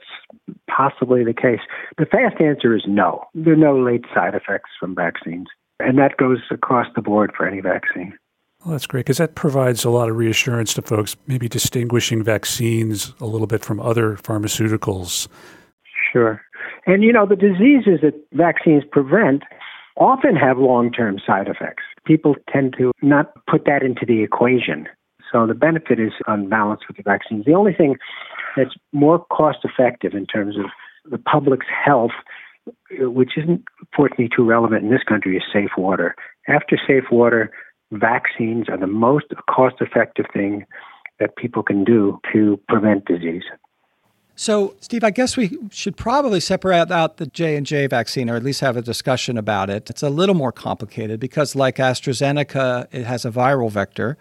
possibly 0.68 1.24
the 1.24 1.34
case. 1.34 1.60
The 1.98 2.06
fast 2.06 2.40
answer 2.40 2.74
is 2.74 2.82
no. 2.86 3.24
There 3.34 3.54
are 3.54 3.56
no 3.56 3.78
late 3.78 4.04
side 4.14 4.34
effects 4.34 4.70
from 4.78 4.94
vaccines. 4.94 5.48
And 5.78 5.98
that 5.98 6.16
goes 6.16 6.38
across 6.50 6.86
the 6.94 7.02
board 7.02 7.32
for 7.36 7.46
any 7.46 7.60
vaccine. 7.60 8.16
Well, 8.64 8.72
that's 8.72 8.86
great 8.86 9.06
because 9.06 9.18
that 9.18 9.34
provides 9.34 9.84
a 9.84 9.90
lot 9.90 10.10
of 10.10 10.16
reassurance 10.16 10.74
to 10.74 10.82
folks, 10.82 11.16
maybe 11.26 11.48
distinguishing 11.48 12.22
vaccines 12.22 13.14
a 13.18 13.24
little 13.24 13.46
bit 13.46 13.64
from 13.64 13.80
other 13.80 14.16
pharmaceuticals. 14.16 15.28
Sure. 16.12 16.42
And, 16.86 17.02
you 17.02 17.12
know, 17.12 17.24
the 17.26 17.36
diseases 17.36 18.00
that 18.02 18.14
vaccines 18.32 18.82
prevent 18.90 19.44
often 19.96 20.36
have 20.36 20.58
long 20.58 20.92
term 20.92 21.18
side 21.26 21.48
effects. 21.48 21.84
People 22.04 22.34
tend 22.52 22.74
to 22.78 22.92
not 23.02 23.32
put 23.46 23.64
that 23.64 23.82
into 23.82 24.04
the 24.06 24.22
equation. 24.22 24.86
So 25.32 25.46
the 25.46 25.54
benefit 25.54 26.00
is 26.00 26.12
unbalanced 26.26 26.84
with 26.88 26.96
the 26.96 27.02
vaccines. 27.02 27.44
The 27.44 27.54
only 27.54 27.72
thing 27.72 27.96
that's 28.56 28.74
more 28.92 29.24
cost 29.26 29.58
effective 29.64 30.14
in 30.14 30.26
terms 30.26 30.56
of 30.56 30.66
the 31.10 31.18
public's 31.18 31.66
health, 31.84 32.12
which 32.98 33.32
isn't 33.36 33.64
fortunately 33.96 34.28
too 34.34 34.44
relevant 34.44 34.84
in 34.84 34.90
this 34.90 35.02
country, 35.08 35.36
is 35.36 35.42
safe 35.52 35.70
water. 35.76 36.14
After 36.48 36.78
safe 36.86 37.04
water, 37.10 37.50
vaccines 37.90 38.68
are 38.68 38.78
the 38.78 38.86
most 38.86 39.26
cost 39.48 39.76
effective 39.80 40.26
thing 40.32 40.64
that 41.18 41.36
people 41.36 41.62
can 41.62 41.84
do 41.84 42.18
to 42.32 42.58
prevent 42.68 43.04
disease. 43.04 43.42
So, 44.36 44.74
Steve, 44.80 45.04
I 45.04 45.10
guess 45.10 45.36
we 45.36 45.58
should 45.70 45.98
probably 45.98 46.40
separate 46.40 46.90
out 46.90 47.18
the 47.18 47.26
J 47.26 47.56
and 47.56 47.66
J 47.66 47.86
vaccine, 47.86 48.30
or 48.30 48.36
at 48.36 48.42
least 48.42 48.62
have 48.62 48.74
a 48.74 48.80
discussion 48.80 49.36
about 49.36 49.68
it. 49.68 49.90
It's 49.90 50.02
a 50.02 50.08
little 50.08 50.34
more 50.34 50.50
complicated 50.50 51.20
because, 51.20 51.54
like 51.54 51.76
AstraZeneca, 51.76 52.86
it 52.90 53.04
has 53.04 53.26
a 53.26 53.30
viral 53.30 53.70
vector, 53.70 54.16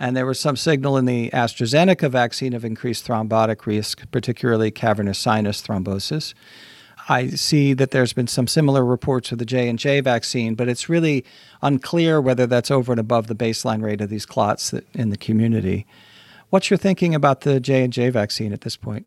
and 0.00 0.16
there 0.16 0.26
was 0.26 0.40
some 0.40 0.56
signal 0.56 0.96
in 0.96 1.04
the 1.04 1.30
AstraZeneca 1.30 2.10
vaccine 2.10 2.54
of 2.54 2.64
increased 2.64 3.06
thrombotic 3.06 3.66
risk, 3.66 4.10
particularly 4.10 4.70
cavernous 4.70 5.18
sinus 5.18 5.62
thrombosis. 5.62 6.32
I 7.08 7.28
see 7.28 7.74
that 7.74 7.90
there's 7.90 8.12
been 8.12 8.26
some 8.26 8.46
similar 8.46 8.84
reports 8.84 9.30
with 9.30 9.38
the 9.38 9.44
J 9.44 9.68
and 9.68 9.78
J 9.78 10.00
vaccine, 10.00 10.54
but 10.54 10.68
it's 10.68 10.88
really 10.88 11.24
unclear 11.60 12.20
whether 12.20 12.46
that's 12.46 12.70
over 12.70 12.92
and 12.92 13.00
above 13.00 13.26
the 13.26 13.34
baseline 13.34 13.82
rate 13.82 14.00
of 14.00 14.08
these 14.08 14.26
clots 14.26 14.72
in 14.94 15.10
the 15.10 15.16
community. 15.16 15.86
What's 16.48 16.70
your 16.70 16.78
thinking 16.78 17.14
about 17.14 17.42
the 17.42 17.60
J 17.60 17.84
and 17.84 17.92
J 17.92 18.08
vaccine 18.10 18.52
at 18.52 18.62
this 18.62 18.76
point? 18.76 19.06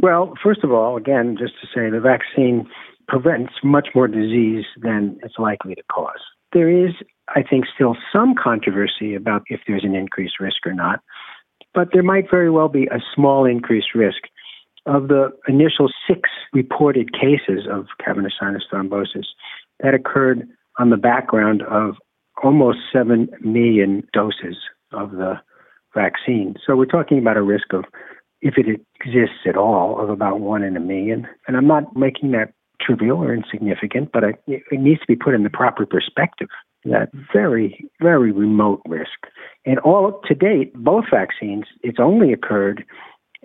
Well, 0.00 0.34
first 0.42 0.62
of 0.62 0.70
all, 0.70 0.96
again, 0.96 1.36
just 1.38 1.54
to 1.60 1.66
say 1.74 1.90
the 1.90 2.00
vaccine 2.00 2.68
prevents 3.08 3.54
much 3.64 3.88
more 3.94 4.06
disease 4.06 4.64
than 4.80 5.18
it's 5.24 5.38
likely 5.38 5.74
to 5.74 5.82
cause. 5.90 6.20
There 6.52 6.68
is, 6.68 6.92
I 7.34 7.42
think, 7.42 7.66
still 7.72 7.96
some 8.12 8.34
controversy 8.34 9.14
about 9.14 9.42
if 9.48 9.60
there's 9.66 9.84
an 9.84 9.94
increased 9.94 10.40
risk 10.40 10.66
or 10.66 10.72
not, 10.72 11.00
but 11.74 11.88
there 11.92 12.02
might 12.02 12.30
very 12.30 12.50
well 12.50 12.68
be 12.68 12.86
a 12.86 13.00
small 13.14 13.44
increased 13.44 13.94
risk. 13.94 14.22
Of 14.86 15.08
the 15.08 15.30
initial 15.46 15.88
six 16.08 16.30
reported 16.54 17.12
cases 17.12 17.66
of 17.70 17.86
cavernous 18.02 18.32
sinus 18.40 18.64
thrombosis, 18.72 19.26
that 19.80 19.92
occurred 19.94 20.48
on 20.78 20.90
the 20.90 20.96
background 20.96 21.62
of 21.62 21.96
almost 22.42 22.78
7 22.92 23.28
million 23.42 24.06
doses 24.12 24.56
of 24.92 25.12
the 25.12 25.34
vaccine. 25.94 26.54
So 26.64 26.76
we're 26.76 26.86
talking 26.86 27.18
about 27.18 27.36
a 27.36 27.42
risk 27.42 27.72
of 27.72 27.84
if 28.40 28.54
it 28.56 28.66
exists 29.00 29.40
at 29.46 29.56
all, 29.56 30.00
of 30.00 30.10
about 30.10 30.40
one 30.40 30.62
in 30.62 30.76
a 30.76 30.80
million. 30.80 31.26
And 31.46 31.56
I'm 31.56 31.66
not 31.66 31.96
making 31.96 32.30
that 32.32 32.52
trivial 32.80 33.18
or 33.18 33.34
insignificant, 33.34 34.10
but 34.12 34.22
it, 34.22 34.42
it 34.46 34.80
needs 34.80 35.00
to 35.00 35.06
be 35.08 35.16
put 35.16 35.34
in 35.34 35.42
the 35.42 35.50
proper 35.50 35.84
perspective. 35.84 36.48
That 36.84 37.10
very, 37.32 37.88
very 38.00 38.32
remote 38.32 38.80
risk. 38.86 39.26
And 39.66 39.78
all 39.80 40.20
to 40.26 40.34
date, 40.34 40.72
both 40.74 41.04
vaccines, 41.10 41.64
it's 41.82 41.98
only 42.00 42.32
occurred 42.32 42.84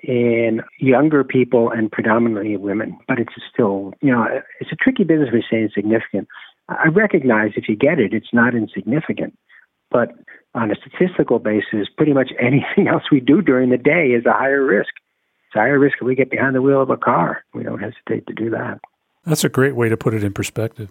in 0.01 0.61
younger 0.79 1.23
people 1.23 1.71
and 1.71 1.91
predominantly 1.91 2.57
women, 2.57 2.97
but 3.07 3.19
it's 3.19 3.33
still, 3.51 3.93
you 4.01 4.11
know, 4.11 4.27
it's 4.59 4.71
a 4.71 4.75
tricky 4.75 5.03
business 5.03 5.29
we 5.31 5.43
say 5.49 5.61
insignificant. 5.61 6.27
I 6.69 6.87
recognize 6.87 7.51
if 7.55 7.67
you 7.67 7.75
get 7.75 7.99
it, 7.99 8.13
it's 8.13 8.33
not 8.33 8.55
insignificant. 8.55 9.37
But 9.91 10.11
on 10.55 10.71
a 10.71 10.75
statistical 10.75 11.39
basis, 11.39 11.87
pretty 11.95 12.13
much 12.13 12.31
anything 12.39 12.87
else 12.87 13.03
we 13.11 13.19
do 13.19 13.41
during 13.41 13.69
the 13.69 13.77
day 13.77 14.07
is 14.07 14.25
a 14.25 14.33
higher 14.33 14.63
risk. 14.63 14.93
It's 15.47 15.55
a 15.55 15.59
higher 15.59 15.79
risk 15.79 15.97
if 16.01 16.05
we 16.05 16.15
get 16.15 16.31
behind 16.31 16.55
the 16.55 16.61
wheel 16.61 16.81
of 16.81 16.89
a 16.89 16.97
car. 16.97 17.43
We 17.53 17.63
don't 17.63 17.79
hesitate 17.79 18.27
to 18.27 18.33
do 18.33 18.49
that. 18.51 18.79
That's 19.25 19.43
a 19.43 19.49
great 19.49 19.75
way 19.75 19.87
to 19.87 19.95
put 19.95 20.13
it 20.13 20.23
in 20.23 20.33
perspective. 20.33 20.89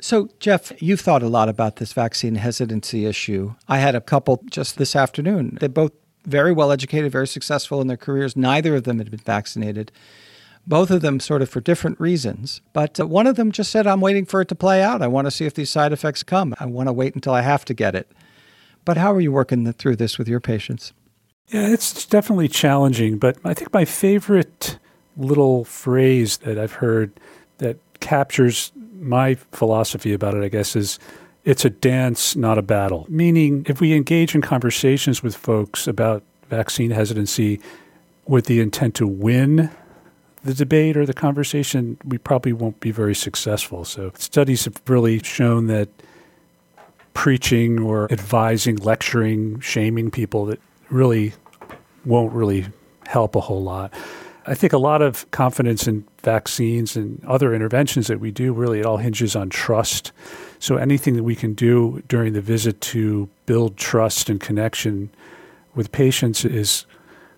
So, 0.00 0.28
Jeff, 0.38 0.72
you've 0.80 1.00
thought 1.00 1.22
a 1.22 1.28
lot 1.28 1.48
about 1.48 1.76
this 1.76 1.92
vaccine 1.92 2.36
hesitancy 2.36 3.06
issue. 3.06 3.54
I 3.68 3.78
had 3.78 3.94
a 3.94 4.00
couple 4.00 4.42
just 4.48 4.78
this 4.78 4.94
afternoon. 4.94 5.58
They're 5.60 5.68
both 5.68 5.92
very 6.24 6.52
well 6.52 6.70
educated, 6.70 7.10
very 7.10 7.26
successful 7.26 7.80
in 7.80 7.88
their 7.88 7.96
careers. 7.96 8.36
Neither 8.36 8.76
of 8.76 8.84
them 8.84 8.98
had 8.98 9.10
been 9.10 9.20
vaccinated. 9.20 9.90
Both 10.66 10.90
of 10.90 11.00
them 11.00 11.18
sort 11.18 11.42
of 11.42 11.48
for 11.48 11.60
different 11.60 11.98
reasons. 11.98 12.60
But 12.72 13.00
uh, 13.00 13.06
one 13.06 13.26
of 13.26 13.36
them 13.36 13.50
just 13.50 13.72
said, 13.72 13.86
I'm 13.86 14.00
waiting 14.00 14.26
for 14.26 14.40
it 14.40 14.48
to 14.48 14.54
play 14.54 14.82
out. 14.82 15.02
I 15.02 15.06
want 15.06 15.26
to 15.26 15.30
see 15.30 15.46
if 15.46 15.54
these 15.54 15.70
side 15.70 15.92
effects 15.92 16.22
come. 16.22 16.54
I 16.60 16.66
want 16.66 16.88
to 16.88 16.92
wait 16.92 17.14
until 17.14 17.32
I 17.32 17.40
have 17.40 17.64
to 17.64 17.74
get 17.74 17.94
it. 17.94 18.10
But 18.84 18.98
how 18.98 19.12
are 19.12 19.20
you 19.20 19.32
working 19.32 19.70
through 19.72 19.96
this 19.96 20.18
with 20.18 20.28
your 20.28 20.40
patients? 20.40 20.92
Yeah, 21.48 21.68
it's 21.68 22.04
definitely 22.04 22.48
challenging. 22.48 23.18
But 23.18 23.38
I 23.44 23.54
think 23.54 23.72
my 23.72 23.84
favorite 23.84 24.78
little 25.16 25.64
phrase 25.64 26.38
that 26.38 26.58
I've 26.58 26.72
heard 26.72 27.12
that 27.58 27.78
captures 28.00 28.70
my 29.00 29.34
philosophy 29.52 30.12
about 30.12 30.34
it, 30.34 30.44
I 30.44 30.48
guess, 30.48 30.76
is 30.76 30.98
it's 31.44 31.64
a 31.64 31.70
dance, 31.70 32.36
not 32.36 32.58
a 32.58 32.62
battle. 32.62 33.06
Meaning, 33.08 33.64
if 33.68 33.80
we 33.80 33.94
engage 33.94 34.34
in 34.34 34.42
conversations 34.42 35.22
with 35.22 35.36
folks 35.36 35.86
about 35.86 36.22
vaccine 36.48 36.90
hesitancy 36.90 37.60
with 38.26 38.46
the 38.46 38.60
intent 38.60 38.94
to 38.96 39.06
win 39.06 39.70
the 40.44 40.54
debate 40.54 40.96
or 40.96 41.06
the 41.06 41.14
conversation, 41.14 41.98
we 42.04 42.18
probably 42.18 42.52
won't 42.52 42.80
be 42.80 42.90
very 42.90 43.14
successful. 43.14 43.84
So, 43.84 44.12
studies 44.16 44.64
have 44.64 44.80
really 44.86 45.20
shown 45.20 45.66
that 45.68 45.88
preaching 47.14 47.80
or 47.80 48.10
advising, 48.12 48.76
lecturing, 48.76 49.60
shaming 49.60 50.10
people 50.10 50.46
that 50.46 50.60
really 50.90 51.32
won't 52.04 52.32
really 52.32 52.66
help 53.06 53.34
a 53.34 53.40
whole 53.40 53.62
lot. 53.62 53.92
I 54.46 54.54
think 54.54 54.72
a 54.72 54.78
lot 54.78 55.02
of 55.02 55.30
confidence 55.30 55.86
in 55.86 56.06
vaccines 56.28 56.94
and 56.94 57.24
other 57.24 57.54
interventions 57.54 58.06
that 58.08 58.20
we 58.20 58.30
do 58.30 58.52
really 58.52 58.80
it 58.80 58.86
all 58.86 58.98
hinges 58.98 59.34
on 59.34 59.48
trust. 59.48 60.12
So 60.58 60.76
anything 60.76 61.16
that 61.16 61.22
we 61.22 61.34
can 61.34 61.54
do 61.54 62.02
during 62.06 62.34
the 62.34 62.42
visit 62.42 62.82
to 62.92 63.30
build 63.46 63.78
trust 63.78 64.28
and 64.28 64.38
connection 64.38 65.08
with 65.74 65.90
patients 65.90 66.44
is 66.44 66.84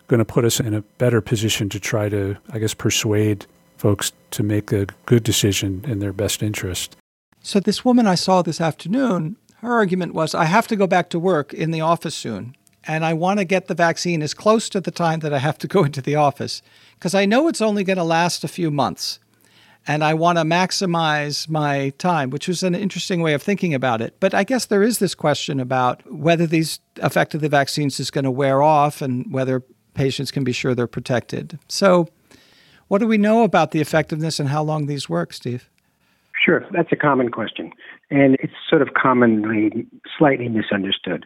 going 0.08 0.18
to 0.18 0.24
put 0.24 0.44
us 0.44 0.58
in 0.58 0.74
a 0.74 0.80
better 0.98 1.20
position 1.20 1.68
to 1.68 1.78
try 1.78 2.08
to 2.08 2.36
I 2.50 2.58
guess 2.58 2.74
persuade 2.74 3.46
folks 3.76 4.12
to 4.32 4.42
make 4.42 4.72
a 4.72 4.86
good 5.06 5.22
decision 5.22 5.84
in 5.86 6.00
their 6.00 6.12
best 6.12 6.42
interest. 6.42 6.96
So 7.42 7.60
this 7.60 7.84
woman 7.84 8.08
I 8.08 8.16
saw 8.16 8.42
this 8.42 8.60
afternoon 8.60 9.36
her 9.60 9.72
argument 9.72 10.14
was 10.14 10.34
I 10.34 10.46
have 10.46 10.66
to 10.68 10.76
go 10.76 10.86
back 10.86 11.10
to 11.10 11.18
work 11.18 11.52
in 11.52 11.70
the 11.70 11.82
office 11.82 12.14
soon, 12.14 12.56
and 12.90 13.04
I 13.04 13.12
want 13.12 13.38
to 13.38 13.44
get 13.44 13.68
the 13.68 13.74
vaccine 13.76 14.20
as 14.20 14.34
close 14.34 14.68
to 14.70 14.80
the 14.80 14.90
time 14.90 15.20
that 15.20 15.32
I 15.32 15.38
have 15.38 15.58
to 15.58 15.68
go 15.68 15.84
into 15.84 16.02
the 16.02 16.16
office 16.16 16.60
because 16.94 17.14
I 17.14 17.24
know 17.24 17.46
it's 17.46 17.60
only 17.60 17.84
going 17.84 17.98
to 17.98 18.04
last 18.04 18.42
a 18.42 18.48
few 18.48 18.68
months. 18.68 19.20
And 19.86 20.02
I 20.02 20.12
want 20.12 20.38
to 20.38 20.44
maximize 20.44 21.48
my 21.48 21.90
time, 21.98 22.30
which 22.30 22.48
was 22.48 22.64
an 22.64 22.74
interesting 22.74 23.22
way 23.22 23.32
of 23.32 23.42
thinking 23.42 23.74
about 23.74 24.00
it. 24.00 24.16
But 24.18 24.34
I 24.34 24.42
guess 24.42 24.66
there 24.66 24.82
is 24.82 24.98
this 24.98 25.14
question 25.14 25.60
about 25.60 26.02
whether 26.12 26.48
these 26.48 26.80
effect 26.96 27.32
of 27.32 27.42
the 27.42 27.48
vaccines 27.48 28.00
is 28.00 28.10
going 28.10 28.24
to 28.24 28.30
wear 28.30 28.60
off 28.60 29.00
and 29.00 29.32
whether 29.32 29.62
patients 29.94 30.32
can 30.32 30.42
be 30.42 30.52
sure 30.52 30.74
they're 30.74 30.88
protected. 30.88 31.60
So, 31.68 32.08
what 32.88 32.98
do 32.98 33.06
we 33.06 33.18
know 33.18 33.44
about 33.44 33.70
the 33.70 33.80
effectiveness 33.80 34.40
and 34.40 34.48
how 34.48 34.64
long 34.64 34.86
these 34.86 35.08
work, 35.08 35.32
Steve? 35.32 35.70
Sure, 36.44 36.66
that's 36.72 36.90
a 36.90 36.96
common 36.96 37.30
question, 37.30 37.70
and 38.10 38.34
it's 38.40 38.52
sort 38.68 38.82
of 38.82 38.94
commonly 38.94 39.86
slightly 40.18 40.48
misunderstood. 40.48 41.24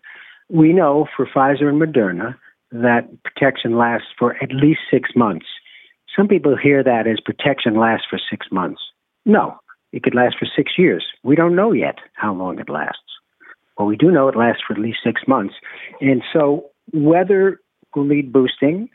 We 0.48 0.72
know 0.72 1.06
for 1.16 1.26
Pfizer 1.26 1.68
and 1.68 1.80
Moderna 1.80 2.36
that 2.72 3.08
protection 3.22 3.76
lasts 3.76 4.08
for 4.18 4.36
at 4.42 4.50
least 4.50 4.80
six 4.90 5.10
months. 5.14 5.46
Some 6.16 6.28
people 6.28 6.56
hear 6.56 6.82
that 6.82 7.06
as 7.06 7.18
protection 7.24 7.76
lasts 7.78 8.06
for 8.08 8.18
six 8.30 8.46
months. 8.50 8.80
No, 9.24 9.56
it 9.92 10.02
could 10.02 10.14
last 10.14 10.36
for 10.38 10.46
six 10.56 10.72
years. 10.76 11.04
We 11.22 11.36
don't 11.36 11.56
know 11.56 11.72
yet 11.72 11.96
how 12.14 12.34
long 12.34 12.58
it 12.58 12.68
lasts. 12.68 13.00
But 13.76 13.86
we 13.86 13.96
do 13.96 14.10
know 14.10 14.28
it 14.28 14.36
lasts 14.36 14.62
for 14.66 14.74
at 14.74 14.80
least 14.80 14.98
six 15.04 15.22
months. 15.26 15.54
And 16.00 16.22
so 16.32 16.66
whether 16.92 17.60
we'll 17.94 18.04
need 18.04 18.32
boosting, 18.32 18.88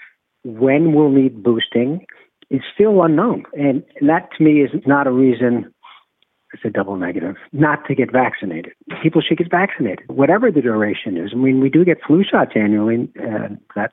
when 0.44 0.94
we'll 0.94 1.12
need 1.12 1.44
boosting, 1.44 2.06
is 2.50 2.62
still 2.74 3.01
unknown. 3.03 3.44
And 3.53 3.84
that 4.01 4.29
to 4.38 4.44
me 4.44 4.62
is 4.62 4.72
not 4.86 5.08
a 5.08 5.12
reason 5.12 5.74
it's 6.53 6.65
a 6.65 6.70
double 6.70 6.96
negative, 6.96 7.36
not 7.51 7.86
to 7.88 7.96
get 7.96 8.12
vaccinated. 8.12 8.74
People 9.03 9.22
should 9.22 9.38
get 9.38 9.51
vaccinated, 9.51 10.08
whatever 10.08 10.51
the 10.51 10.62
duration 10.62 11.18
is. 11.18 11.32
I 11.34 11.36
mean, 11.36 11.60
we 11.62 11.70
do 11.70 11.86
get 11.86 11.98
flu 12.06 12.24
shots 12.24 12.51
annually, 12.56 13.10
and 13.15 13.60
that 13.75 13.91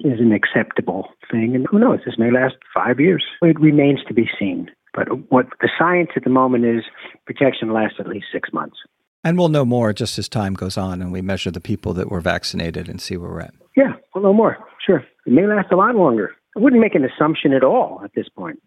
is 0.00 0.20
an 0.20 0.32
acceptable 0.32 1.08
thing. 1.30 1.54
And 1.54 1.66
who 1.70 1.78
knows, 1.78 2.00
this 2.04 2.18
may 2.18 2.30
last 2.30 2.56
five 2.72 3.00
years. 3.00 3.24
It 3.42 3.60
remains 3.60 4.00
to 4.08 4.14
be 4.14 4.28
seen. 4.38 4.70
But 4.94 5.30
what 5.30 5.46
the 5.60 5.68
science 5.78 6.10
at 6.16 6.24
the 6.24 6.30
moment 6.30 6.64
is 6.64 6.84
protection 7.26 7.72
lasts 7.72 7.98
at 8.00 8.08
least 8.08 8.26
six 8.32 8.52
months. 8.52 8.76
And 9.22 9.36
we'll 9.38 9.48
know 9.48 9.64
more 9.64 9.92
just 9.92 10.18
as 10.18 10.28
time 10.28 10.54
goes 10.54 10.78
on 10.78 11.02
and 11.02 11.12
we 11.12 11.20
measure 11.20 11.50
the 11.50 11.60
people 11.60 11.92
that 11.94 12.10
were 12.10 12.20
vaccinated 12.20 12.88
and 12.88 13.00
see 13.00 13.16
where 13.16 13.30
we're 13.30 13.40
at. 13.40 13.54
Yeah, 13.76 13.92
we'll 14.14 14.24
know 14.24 14.32
more. 14.32 14.56
Sure. 14.84 15.04
It 15.26 15.32
may 15.32 15.46
last 15.46 15.70
a 15.70 15.76
lot 15.76 15.94
longer. 15.94 16.34
I 16.56 16.60
wouldn't 16.60 16.80
make 16.80 16.94
an 16.94 17.04
assumption 17.04 17.52
at 17.52 17.62
all 17.62 18.00
at 18.02 18.12
this 18.14 18.28
point. 18.28 18.60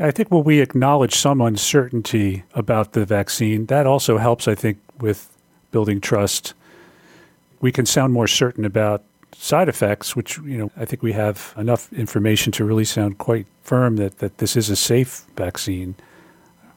I 0.00 0.10
think 0.10 0.30
when 0.30 0.44
we 0.44 0.60
acknowledge 0.60 1.14
some 1.14 1.40
uncertainty 1.40 2.44
about 2.54 2.92
the 2.92 3.04
vaccine, 3.04 3.66
that 3.66 3.86
also 3.86 4.18
helps, 4.18 4.46
I 4.46 4.54
think, 4.54 4.78
with 5.00 5.36
building 5.70 6.00
trust. 6.00 6.54
We 7.60 7.72
can 7.72 7.86
sound 7.86 8.12
more 8.12 8.28
certain 8.28 8.64
about 8.64 9.02
side 9.34 9.68
effects, 9.68 10.14
which, 10.14 10.38
you 10.38 10.58
know, 10.58 10.70
I 10.76 10.84
think 10.84 11.02
we 11.02 11.12
have 11.12 11.52
enough 11.56 11.92
information 11.92 12.52
to 12.52 12.64
really 12.64 12.84
sound 12.84 13.18
quite 13.18 13.46
firm 13.62 13.96
that, 13.96 14.18
that 14.18 14.38
this 14.38 14.56
is 14.56 14.70
a 14.70 14.76
safe 14.76 15.24
vaccine. 15.36 15.94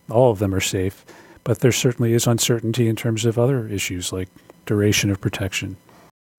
All 0.10 0.32
of 0.32 0.40
them 0.40 0.54
are 0.54 0.62
safe, 0.62 1.06
but 1.44 1.60
there 1.60 1.72
certainly 1.72 2.14
is 2.14 2.28
uncertainty 2.28 2.88
in 2.88 2.96
terms 2.96 3.26
of 3.26 3.38
other 3.38 3.68
issues 3.68 4.12
like 4.12 4.30
duration 4.66 5.10
of 5.10 5.22
protection. 5.22 5.78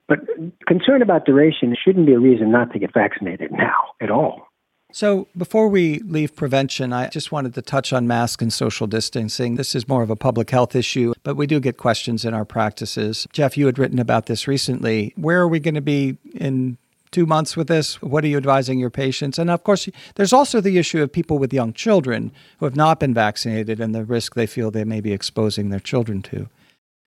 But 0.09 0.21
concern 0.67 1.01
about 1.01 1.27
duration 1.27 1.77
shouldn't 1.83 2.07
be 2.07 2.13
a 2.13 2.19
reason 2.19 2.51
not 2.51 2.73
to 2.73 2.79
get 2.79 2.93
vaccinated 2.93 3.53
now 3.53 3.77
at 4.01 4.11
all 4.11 4.52
So, 4.93 5.27
before 5.37 5.69
we 5.69 6.01
leave 6.01 6.37
prevention, 6.37 6.93
I 6.93 7.09
just 7.09 7.33
wanted 7.33 7.55
to 7.55 7.63
touch 7.63 7.95
on 7.95 8.07
mask 8.07 8.43
and 8.43 8.53
social 8.53 8.87
distancing. 8.87 9.55
This 9.57 9.75
is 9.75 9.89
more 9.89 10.03
of 10.03 10.11
a 10.11 10.17
public 10.17 10.51
health 10.51 10.77
issue, 10.77 11.15
but 11.23 11.35
we 11.35 11.47
do 11.47 11.61
get 11.61 11.79
questions 11.79 12.27
in 12.27 12.35
our 12.35 12.45
practices. 12.45 13.27
Jeff, 13.33 13.57
you 13.57 13.65
had 13.65 13.79
written 13.79 13.99
about 13.99 14.27
this 14.27 14.47
recently. 14.47 15.15
Where 15.17 15.41
are 15.41 15.49
we 15.49 15.61
going 15.61 15.77
to 15.77 15.81
be 15.81 16.19
in 16.35 16.77
two 17.11 17.25
months 17.25 17.57
with 17.57 17.69
this? 17.69 18.03
What 18.03 18.23
are 18.23 18.27
you 18.27 18.37
advising 18.37 18.79
your 18.79 18.91
patients? 18.91 19.39
And 19.39 19.49
of 19.49 19.65
course, 19.65 19.89
there's 20.17 20.33
also 20.33 20.61
the 20.61 20.77
issue 20.77 21.03
of 21.03 21.11
people 21.11 21.39
with 21.39 21.55
young 21.55 21.73
children 21.73 22.31
who 22.59 22.67
have 22.67 22.77
not 22.77 23.01
been 23.01 23.15
vaccinated 23.15 23.81
and 23.81 23.95
the 23.95 24.05
risk 24.05 24.35
they 24.35 24.47
feel 24.47 24.71
they 24.71 24.85
may 24.85 25.01
be 25.01 25.13
exposing 25.13 25.71
their 25.71 25.81
children 25.81 26.21
to. 26.23 26.51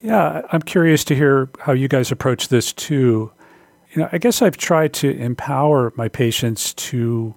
Yeah, 0.02 0.42
I'm 0.52 0.62
curious 0.64 1.04
to 1.06 1.16
hear 1.16 1.50
how 1.60 1.74
you 1.74 1.88
guys 1.88 2.12
approach 2.12 2.48
this 2.48 2.74
too. 2.74 3.32
You 3.94 4.02
know, 4.02 4.10
I 4.12 4.18
guess 4.18 4.42
I've 4.42 4.58
tried 4.58 4.94
to 4.96 5.12
empower 5.12 5.94
my 5.96 6.08
patients 6.08 6.74
to 6.74 7.36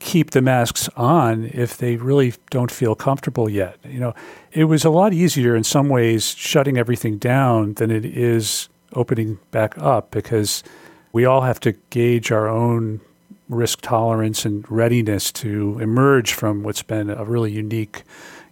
keep 0.00 0.30
the 0.30 0.42
masks 0.42 0.88
on 0.96 1.44
if 1.52 1.76
they 1.76 1.96
really 1.96 2.34
don't 2.50 2.70
feel 2.70 2.94
comfortable 2.94 3.48
yet. 3.48 3.78
You 3.84 4.00
know, 4.00 4.14
it 4.50 4.64
was 4.64 4.84
a 4.84 4.90
lot 4.90 5.12
easier 5.12 5.54
in 5.54 5.62
some 5.62 5.88
ways 5.88 6.34
shutting 6.34 6.76
everything 6.76 7.18
down 7.18 7.74
than 7.74 7.90
it 7.90 8.04
is 8.04 8.68
opening 8.94 9.38
back 9.52 9.78
up 9.78 10.10
because 10.10 10.64
we 11.12 11.24
all 11.24 11.42
have 11.42 11.60
to 11.60 11.72
gauge 11.90 12.32
our 12.32 12.48
own 12.48 13.00
risk 13.48 13.80
tolerance 13.82 14.44
and 14.44 14.68
readiness 14.70 15.30
to 15.32 15.78
emerge 15.80 16.32
from 16.32 16.62
what's 16.62 16.82
been 16.82 17.10
a 17.10 17.24
really 17.24 17.52
unique 17.52 18.02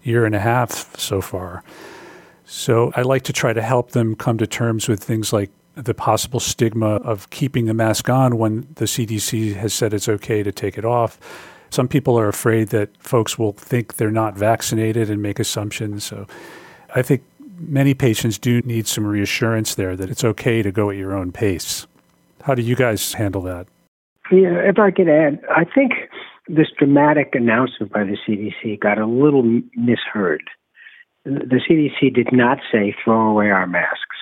year 0.02 0.26
and 0.26 0.34
a 0.34 0.40
half 0.40 0.96
so 0.98 1.20
far. 1.20 1.64
So 2.44 2.92
I 2.94 3.02
like 3.02 3.22
to 3.24 3.32
try 3.32 3.52
to 3.52 3.62
help 3.62 3.92
them 3.92 4.14
come 4.14 4.38
to 4.38 4.46
terms 4.46 4.88
with 4.88 5.02
things 5.02 5.32
like 5.32 5.50
the 5.78 5.94
possible 5.94 6.40
stigma 6.40 6.96
of 6.96 7.30
keeping 7.30 7.66
the 7.66 7.74
mask 7.74 8.08
on 8.10 8.36
when 8.36 8.66
the 8.74 8.84
CDC 8.84 9.54
has 9.54 9.72
said 9.72 9.94
it's 9.94 10.08
okay 10.08 10.42
to 10.42 10.50
take 10.50 10.76
it 10.76 10.84
off. 10.84 11.18
Some 11.70 11.86
people 11.86 12.18
are 12.18 12.28
afraid 12.28 12.68
that 12.68 12.90
folks 12.98 13.38
will 13.38 13.52
think 13.52 13.94
they're 13.94 14.10
not 14.10 14.36
vaccinated 14.36 15.08
and 15.08 15.22
make 15.22 15.38
assumptions. 15.38 16.04
So 16.04 16.26
I 16.94 17.02
think 17.02 17.22
many 17.58 17.94
patients 17.94 18.38
do 18.38 18.60
need 18.62 18.88
some 18.88 19.06
reassurance 19.06 19.76
there 19.76 19.94
that 19.94 20.10
it's 20.10 20.24
okay 20.24 20.62
to 20.62 20.72
go 20.72 20.90
at 20.90 20.96
your 20.96 21.14
own 21.14 21.30
pace. 21.30 21.86
How 22.42 22.54
do 22.54 22.62
you 22.62 22.74
guys 22.74 23.12
handle 23.12 23.42
that? 23.42 23.68
Yeah, 24.32 24.56
if 24.68 24.78
I 24.78 24.90
could 24.90 25.08
add, 25.08 25.40
I 25.50 25.64
think 25.64 25.92
this 26.48 26.68
dramatic 26.76 27.34
announcement 27.34 27.92
by 27.92 28.04
the 28.04 28.16
CDC 28.26 28.80
got 28.80 28.98
a 28.98 29.06
little 29.06 29.42
misheard. 29.74 30.42
The 31.24 31.60
CDC 31.68 32.14
did 32.14 32.32
not 32.32 32.58
say 32.72 32.94
throw 33.04 33.30
away 33.30 33.50
our 33.50 33.66
masks 33.66 34.17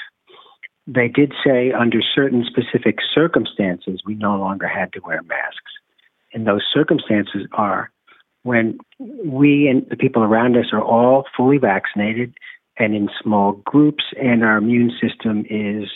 they 0.87 1.09
did 1.09 1.33
say 1.45 1.73
under 1.73 2.01
certain 2.15 2.45
specific 2.45 2.99
circumstances 3.15 4.03
we 4.07 4.15
no 4.15 4.37
longer 4.37 4.69
had 4.69 4.93
to 4.93 5.01
wear 5.01 5.23
masks. 5.23 5.73
And 6.33 6.47
those 6.47 6.63
circumstances 6.73 7.47
are 7.53 7.91
when 8.43 8.79
we 8.99 9.69
and 9.69 9.85
the 9.91 9.97
people 9.97 10.23
around 10.23 10.57
us 10.57 10.67
are 10.73 10.83
all 10.83 11.25
fully 11.37 11.59
vaccinated 11.59 12.35
and 12.79 12.95
in 12.95 13.09
small 13.23 13.53
groups 13.65 14.05
and 14.21 14.45
our 14.45 14.59
immune 14.59 14.93
system 15.01 15.45
is 15.51 15.89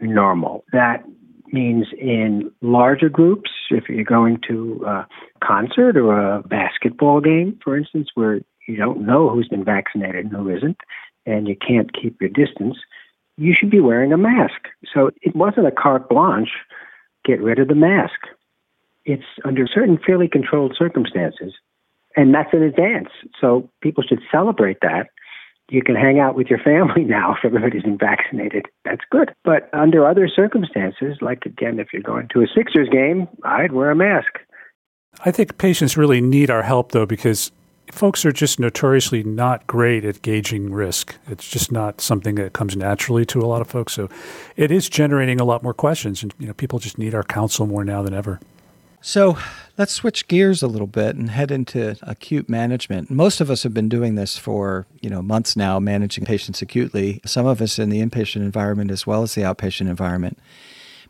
normal. 0.00 0.64
That 0.72 1.04
means 1.52 1.86
in 1.98 2.50
larger 2.60 3.08
groups, 3.08 3.50
if 3.70 3.88
you're 3.88 4.04
going 4.04 4.40
to 4.48 4.84
a 4.86 5.06
concert 5.42 5.96
or 5.96 6.36
a 6.36 6.42
basketball 6.42 7.20
game, 7.20 7.58
for 7.62 7.76
instance, 7.76 8.08
where 8.14 8.40
you 8.66 8.76
don't 8.76 9.06
know 9.06 9.30
who's 9.30 9.48
been 9.48 9.64
vaccinated 9.64 10.26
and 10.26 10.34
who 10.34 10.48
isn't, 10.54 10.78
and 11.26 11.46
you 11.46 11.56
can't 11.56 11.90
keep 11.94 12.20
your 12.20 12.30
distance, 12.30 12.76
you 13.36 13.54
should 13.58 13.70
be 13.70 13.80
wearing 13.80 14.12
a 14.12 14.18
mask. 14.18 14.68
So 14.92 15.10
it 15.22 15.34
wasn't 15.34 15.66
a 15.66 15.72
carte 15.72 16.08
blanche, 16.08 16.50
get 17.24 17.40
rid 17.40 17.58
of 17.58 17.68
the 17.68 17.74
mask. 17.74 18.20
It's 19.04 19.24
under 19.44 19.66
certain 19.66 19.98
fairly 20.04 20.28
controlled 20.28 20.74
circumstances, 20.78 21.52
and 22.16 22.34
that's 22.34 22.52
in 22.52 22.62
advance. 22.62 23.08
So 23.40 23.68
people 23.80 24.02
should 24.02 24.20
celebrate 24.30 24.78
that. 24.82 25.08
You 25.70 25.82
can 25.82 25.94
hang 25.94 26.20
out 26.20 26.34
with 26.34 26.48
your 26.48 26.58
family 26.58 27.04
now 27.04 27.32
if 27.32 27.44
everybody's 27.44 27.82
been 27.82 27.98
vaccinated. 27.98 28.66
That's 28.84 29.02
good. 29.10 29.34
But 29.44 29.68
under 29.72 30.06
other 30.06 30.28
circumstances, 30.28 31.18
like 31.20 31.44
again, 31.44 31.78
if 31.78 31.88
you're 31.92 32.02
going 32.02 32.28
to 32.34 32.42
a 32.42 32.46
Sixers 32.54 32.88
game, 32.88 33.28
I'd 33.44 33.72
wear 33.72 33.90
a 33.90 33.96
mask. 33.96 34.38
I 35.24 35.30
think 35.30 35.58
patients 35.58 35.96
really 35.96 36.20
need 36.20 36.50
our 36.50 36.62
help, 36.62 36.92
though, 36.92 37.06
because 37.06 37.52
folks 37.92 38.24
are 38.24 38.32
just 38.32 38.58
notoriously 38.58 39.22
not 39.22 39.66
great 39.66 40.04
at 40.04 40.22
gauging 40.22 40.72
risk. 40.72 41.16
It's 41.28 41.48
just 41.48 41.70
not 41.70 42.00
something 42.00 42.34
that 42.36 42.52
comes 42.52 42.76
naturally 42.76 43.24
to 43.26 43.40
a 43.40 43.46
lot 43.46 43.60
of 43.60 43.68
folks. 43.68 43.92
So 43.92 44.08
it 44.56 44.70
is 44.70 44.88
generating 44.88 45.40
a 45.40 45.44
lot 45.44 45.62
more 45.62 45.74
questions, 45.74 46.22
and 46.22 46.34
you 46.38 46.46
know, 46.46 46.54
people 46.54 46.78
just 46.78 46.98
need 46.98 47.14
our 47.14 47.22
counsel 47.22 47.66
more 47.66 47.84
now 47.84 48.02
than 48.02 48.14
ever. 48.14 48.40
So 49.00 49.36
let's 49.76 49.92
switch 49.92 50.28
gears 50.28 50.62
a 50.62 50.66
little 50.66 50.86
bit 50.86 51.14
and 51.14 51.28
head 51.28 51.50
into 51.50 51.94
acute 52.00 52.48
management. 52.48 53.10
Most 53.10 53.38
of 53.42 53.50
us 53.50 53.62
have 53.62 53.74
been 53.74 53.90
doing 53.90 54.14
this 54.14 54.38
for 54.38 54.86
you 55.02 55.10
know 55.10 55.20
months 55.20 55.56
now, 55.56 55.78
managing 55.78 56.24
patients 56.24 56.62
acutely. 56.62 57.20
Some 57.26 57.44
of 57.44 57.60
us 57.60 57.78
in 57.78 57.90
the 57.90 58.00
inpatient 58.00 58.36
environment 58.36 58.90
as 58.90 59.06
well 59.06 59.22
as 59.22 59.34
the 59.34 59.42
outpatient 59.42 59.88
environment. 59.88 60.38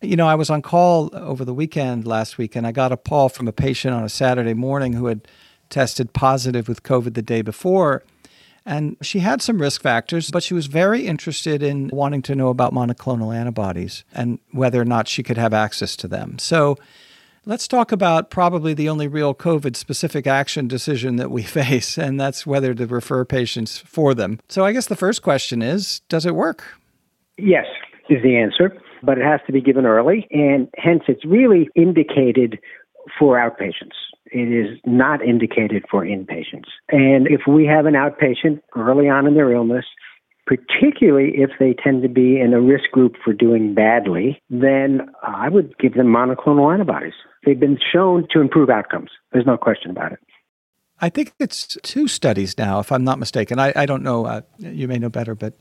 You 0.03 0.17
know, 0.17 0.27
I 0.27 0.35
was 0.35 0.51
on 0.51 0.61
call 0.61 1.09
over 1.15 1.45
the 1.45 1.55
weekend 1.55 2.05
last 2.05 2.37
week, 2.37 2.57
and 2.57 2.67
I 2.67 2.73
got 2.73 2.91
a 2.91 2.97
call 2.97 3.29
from 3.29 3.47
a 3.47 3.53
patient 3.53 3.95
on 3.95 4.03
a 4.03 4.09
Saturday 4.09 4.55
morning 4.55 4.95
who 4.95 5.07
had 5.07 5.27
tested 5.71 6.13
positive 6.13 6.69
with 6.69 6.83
COVID 6.83 7.15
the 7.15 7.23
day 7.23 7.43
before. 7.43 8.03
And 8.67 8.97
she 9.03 9.19
had 9.19 9.43
some 9.43 9.61
risk 9.61 9.83
factors, 9.83 10.31
but 10.31 10.43
she 10.43 10.55
was 10.55 10.67
very 10.67 11.07
interested 11.07 11.63
in 11.63 11.91
wanting 11.93 12.23
to 12.23 12.35
know 12.35 12.49
about 12.49 12.73
monoclonal 12.73 13.35
antibodies 13.35 14.05
and 14.15 14.39
whether 14.53 14.81
or 14.81 14.87
not 14.87 15.07
she 15.07 15.23
could 15.23 15.37
have 15.37 15.53
access 15.53 15.97
to 15.97 16.09
them. 16.09 16.39
So 16.39 16.79
let's 17.45 17.69
talk 17.69 17.93
about 17.93 18.31
probably 18.31 18.73
the 18.73 18.89
only 18.89 19.07
real 19.07 19.35
COVID 19.35 19.77
specific 19.77 20.27
action 20.27 20.67
decision 20.67 21.17
that 21.17 21.31
we 21.31 21.43
face, 21.61 21.99
and 21.99 22.19
that's 22.19 22.47
whether 22.47 22.75
to 22.75 22.87
refer 22.87 23.25
patients 23.25 23.79
for 23.79 24.15
them. 24.15 24.41
So 24.49 24.65
I 24.65 24.73
guess 24.73 24.87
the 24.87 24.97
first 24.97 25.23
question 25.23 25.61
is 25.61 26.01
Does 26.09 26.25
it 26.25 26.35
work? 26.35 26.65
Yes, 27.37 27.67
is 28.09 28.23
the 28.23 28.37
answer, 28.37 28.77
but 29.03 29.19
it 29.19 29.25
has 29.25 29.41
to 29.47 29.53
be 29.53 29.61
given 29.61 29.87
early, 29.87 30.27
and 30.31 30.69
hence 30.77 31.03
it's 31.09 31.25
really 31.25 31.69
indicated 31.75 32.59
for 33.19 33.37
outpatients 33.37 33.97
it 34.35 34.53
is 34.53 34.79
not 34.85 35.23
indicated 35.23 35.85
for 35.89 36.05
inpatients. 36.05 36.69
And 36.91 37.29
if 37.29 37.43
we 37.47 37.65
have 37.67 37.87
an 37.87 37.95
outpatient 37.95 38.61
early 38.77 39.09
on 39.09 39.27
in 39.27 39.35
their 39.35 39.53
illness, 39.53 39.85
particularly 40.47 41.33
if 41.37 41.51
they 41.59 41.73
tend 41.73 42.03
to 42.03 42.09
be 42.09 42.41
in 42.41 42.53
a 42.53 42.61
risk 42.61 42.91
group 42.91 43.15
for 43.25 43.33
doing 43.33 43.75
badly, 43.75 44.43
then 44.51 45.09
I 45.23 45.49
would 45.49 45.79
give 45.79 45.95
them 45.95 46.09
monoclonal 46.09 46.73
antibodies. 46.73 47.15
They've 47.47 47.59
been 47.59 47.79
shown 47.93 48.27
to 48.33 48.41
improve 48.41 48.69
outcomes. 48.71 49.11
There's 49.33 49.47
no 49.47 49.57
question 49.57 49.91
about 49.91 50.13
it. 50.13 50.19
I 51.01 51.09
think 51.09 51.33
it's 51.39 51.79
two 51.83 52.09
studies 52.09 52.59
now, 52.59 52.81
if 52.81 52.91
I'm 52.91 53.05
not 53.05 53.19
mistaken. 53.19 53.59
I, 53.59 53.73
I 53.77 53.87
don't 53.87 54.03
know. 54.03 54.27
Uh, 54.27 54.41
you 54.59 54.89
may 54.89 54.99
know 54.99 55.09
better, 55.09 55.35
but 55.35 55.55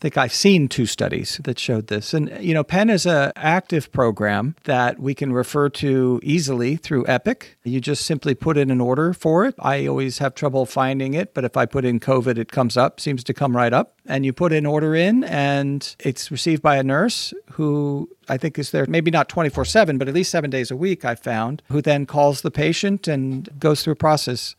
I 0.00 0.08
think 0.08 0.16
I've 0.16 0.32
seen 0.32 0.66
two 0.66 0.86
studies 0.86 1.42
that 1.44 1.58
showed 1.58 1.88
this. 1.88 2.14
And, 2.14 2.34
you 2.40 2.54
know, 2.54 2.64
Penn 2.64 2.88
is 2.88 3.04
an 3.04 3.32
active 3.36 3.92
program 3.92 4.56
that 4.64 4.98
we 4.98 5.14
can 5.14 5.30
refer 5.30 5.68
to 5.68 6.18
easily 6.22 6.76
through 6.76 7.06
Epic. 7.06 7.58
You 7.64 7.82
just 7.82 8.06
simply 8.06 8.34
put 8.34 8.56
in 8.56 8.70
an 8.70 8.80
order 8.80 9.12
for 9.12 9.44
it. 9.44 9.54
I 9.58 9.86
always 9.86 10.16
have 10.16 10.34
trouble 10.34 10.64
finding 10.64 11.12
it, 11.12 11.34
but 11.34 11.44
if 11.44 11.54
I 11.54 11.66
put 11.66 11.84
in 11.84 12.00
COVID, 12.00 12.38
it 12.38 12.50
comes 12.50 12.78
up, 12.78 12.98
seems 12.98 13.22
to 13.24 13.34
come 13.34 13.54
right 13.54 13.74
up. 13.74 13.92
And 14.06 14.24
you 14.24 14.32
put 14.32 14.54
an 14.54 14.64
order 14.64 14.94
in, 14.94 15.22
and 15.24 15.94
it's 15.98 16.30
received 16.30 16.62
by 16.62 16.76
a 16.76 16.82
nurse 16.82 17.34
who 17.50 18.08
I 18.26 18.38
think 18.38 18.58
is 18.58 18.70
there 18.70 18.86
maybe 18.86 19.10
not 19.10 19.28
24 19.28 19.66
7, 19.66 19.98
but 19.98 20.08
at 20.08 20.14
least 20.14 20.30
seven 20.30 20.48
days 20.48 20.70
a 20.70 20.76
week, 20.76 21.04
I 21.04 21.14
found, 21.14 21.62
who 21.68 21.82
then 21.82 22.06
calls 22.06 22.40
the 22.40 22.50
patient 22.50 23.06
and 23.06 23.50
goes 23.60 23.84
through 23.84 23.92
a 23.92 23.96
process 23.96 24.56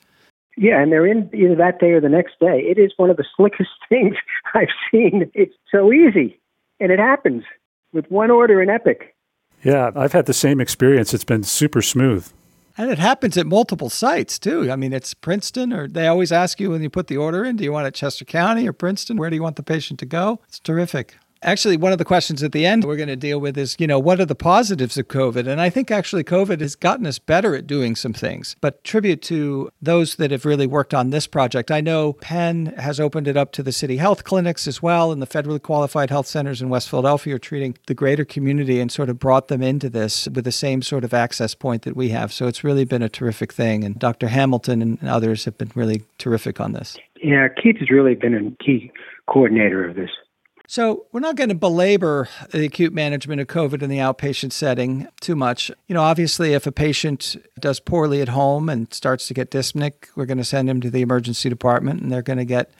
yeah, 0.62 0.80
and 0.80 0.91
they're 0.91 1.08
in 1.08 1.28
either 1.34 1.56
that 1.56 1.80
day 1.80 1.89
or 1.89 2.00
the 2.00 2.08
next 2.08 2.39
day. 2.39 2.60
It 2.60 2.78
is 2.78 2.93
one 2.95 3.10
of 3.10 3.17
the 3.17 3.26
slickest 3.36 3.71
things 3.89 4.15
I've 4.54 4.69
seen. 4.91 5.30
It's 5.34 5.56
so 5.71 5.91
easy, 5.91 6.39
and 6.80 6.91
it 6.91 7.00
happens 7.00 7.43
with 7.91 8.10
one 8.12 8.30
order 8.30 8.62
in 8.62 8.69
Epic. 8.69 9.15
Yeah, 9.63 9.89
I've 9.95 10.13
had 10.13 10.28
the 10.28 10.34
same 10.34 10.62
experience. 10.62 11.13
It's 11.13 11.24
been 11.24 11.43
super 11.43 11.82
smooth. 11.82 12.32
And 12.78 12.89
it 12.89 13.00
happens 13.00 13.38
at 13.38 13.47
multiple 13.47 13.89
sites 13.89 14.39
too. 14.39 14.71
I 14.71 14.76
mean, 14.76 14.93
it's 14.93 15.13
Princeton, 15.13 15.74
or 15.74 15.88
they 15.88 16.08
always 16.08 16.32
ask 16.32 16.60
you 16.60 16.69
when 16.69 16.82
you 16.82 16.89
put 16.89 17.08
the 17.08 17.17
order 17.17 17.43
in, 17.43 17.58
do 17.58 17.63
you 17.63 17.71
want 17.71 17.88
it 17.88 17.93
Chester 17.93 18.24
County 18.24 18.67
or 18.67 18.74
Princeton? 18.74 19.17
Where 19.17 19.30
do 19.30 19.36
you 19.36 19.43
want 19.43 19.56
the 19.56 19.63
patient 19.63 20.00
to 20.00 20.06
go? 20.06 20.39
It's 20.47 20.60
terrific. 20.60 21.17
Actually, 21.44 21.76
one 21.76 21.92
of 21.92 21.98
the 21.98 22.06
questions 22.06 22.44
at 22.44 22.52
the 22.52 22.68
end 22.68 22.84
we're 22.84 22.96
going 22.96 23.08
to 23.10 23.16
deal 23.16 23.42
with 23.42 23.58
is, 23.58 23.76
you 23.80 23.88
know, 23.88 23.98
what 23.98 24.20
are 24.20 24.26
the 24.26 24.36
positives 24.36 24.96
of 24.96 25.08
COVID? 25.08 25.48
And 25.48 25.60
I 25.60 25.72
think 25.72 25.90
actually 25.90 26.24
COVID 26.24 26.62
has 26.62 26.76
gotten 26.76 27.08
us 27.08 27.18
better 27.18 27.56
at 27.56 27.66
doing 27.66 27.96
some 27.96 28.14
things. 28.14 28.56
But 28.62 28.84
tribute 28.84 29.24
to 29.24 29.72
those 29.82 30.18
that 30.18 30.30
have 30.30 30.46
really 30.46 30.68
worked 30.68 30.94
on 30.94 31.10
this 31.10 31.26
project. 31.26 31.72
I 31.72 31.82
know 31.82 32.14
Penn 32.14 32.68
has 32.78 33.00
opened 33.00 33.28
it 33.28 33.38
up 33.38 33.52
to 33.54 33.64
the 33.64 33.72
city 33.72 33.98
health 33.98 34.24
clinics 34.24 34.68
as 34.68 34.84
well, 34.84 35.12
and 35.12 35.20
the 35.20 35.26
federally 35.26 35.60
qualified 35.60 36.12
health 36.12 36.28
centers 36.28 36.62
in 36.62 36.70
West 36.70 36.92
Philadelphia 36.92 37.34
are 37.34 37.40
treating 37.40 37.76
the 37.88 37.96
greater 37.96 38.24
community 38.24 38.80
and 38.80 38.92
sort 38.92 39.10
of 39.10 39.18
brought 39.18 39.48
them 39.48 39.64
into 39.64 39.90
this 39.90 40.28
with 40.28 40.46
the 40.46 40.52
same 40.52 40.84
sort 40.84 41.04
of 41.04 41.12
access 41.12 41.56
point 41.56 41.82
that 41.82 41.96
we 41.96 42.10
have. 42.10 42.32
So 42.32 42.46
it's 42.46 42.64
really 42.64 42.86
been 42.86 43.02
a 43.02 43.10
terrific 43.10 43.52
thing. 43.52 43.84
And 43.84 43.98
Dr. 43.98 44.28
Hamilton 44.28 44.84
and 44.84 45.04
others 45.10 45.46
have 45.46 45.58
been 45.58 45.72
really 45.74 46.04
terrific 46.20 46.62
on 46.62 46.74
this. 46.74 47.00
Yeah, 47.24 47.48
Keith 47.48 47.78
has 47.80 47.90
really 47.90 48.14
been 48.14 48.36
a 48.36 48.64
key 48.64 48.92
coordinator 49.26 49.90
of 49.90 49.96
this. 49.96 50.12
So, 50.72 51.08
we're 51.12 51.20
not 51.20 51.36
going 51.36 51.50
to 51.50 51.56
belabor 51.56 52.30
the 52.52 52.64
acute 52.64 52.94
management 52.94 53.42
of 53.42 53.48
COVID 53.48 53.82
in 53.82 53.90
the 53.90 53.98
outpatient 53.98 54.54
setting 54.54 55.06
too 55.20 55.36
much. 55.36 55.70
You 55.90 55.96
know, 55.96 56.02
obviously, 56.02 56.54
if 56.54 56.66
a 56.66 56.72
patient 56.72 57.36
does 57.60 57.82
poorly 57.82 58.22
at 58.22 58.30
home 58.30 58.70
and 58.70 58.88
starts 58.94 59.28
to 59.28 59.34
get 59.34 59.52
dyspneic, 59.52 60.08
we're 60.16 60.26
going 60.26 60.38
to 60.38 60.46
send 60.46 60.70
him 60.70 60.80
to 60.80 60.90
the 60.90 61.02
emergency 61.02 61.50
department 61.50 62.02
and 62.02 62.10
they're 62.10 62.22
going 62.22 62.40
to 62.40 62.46
get 62.46 62.72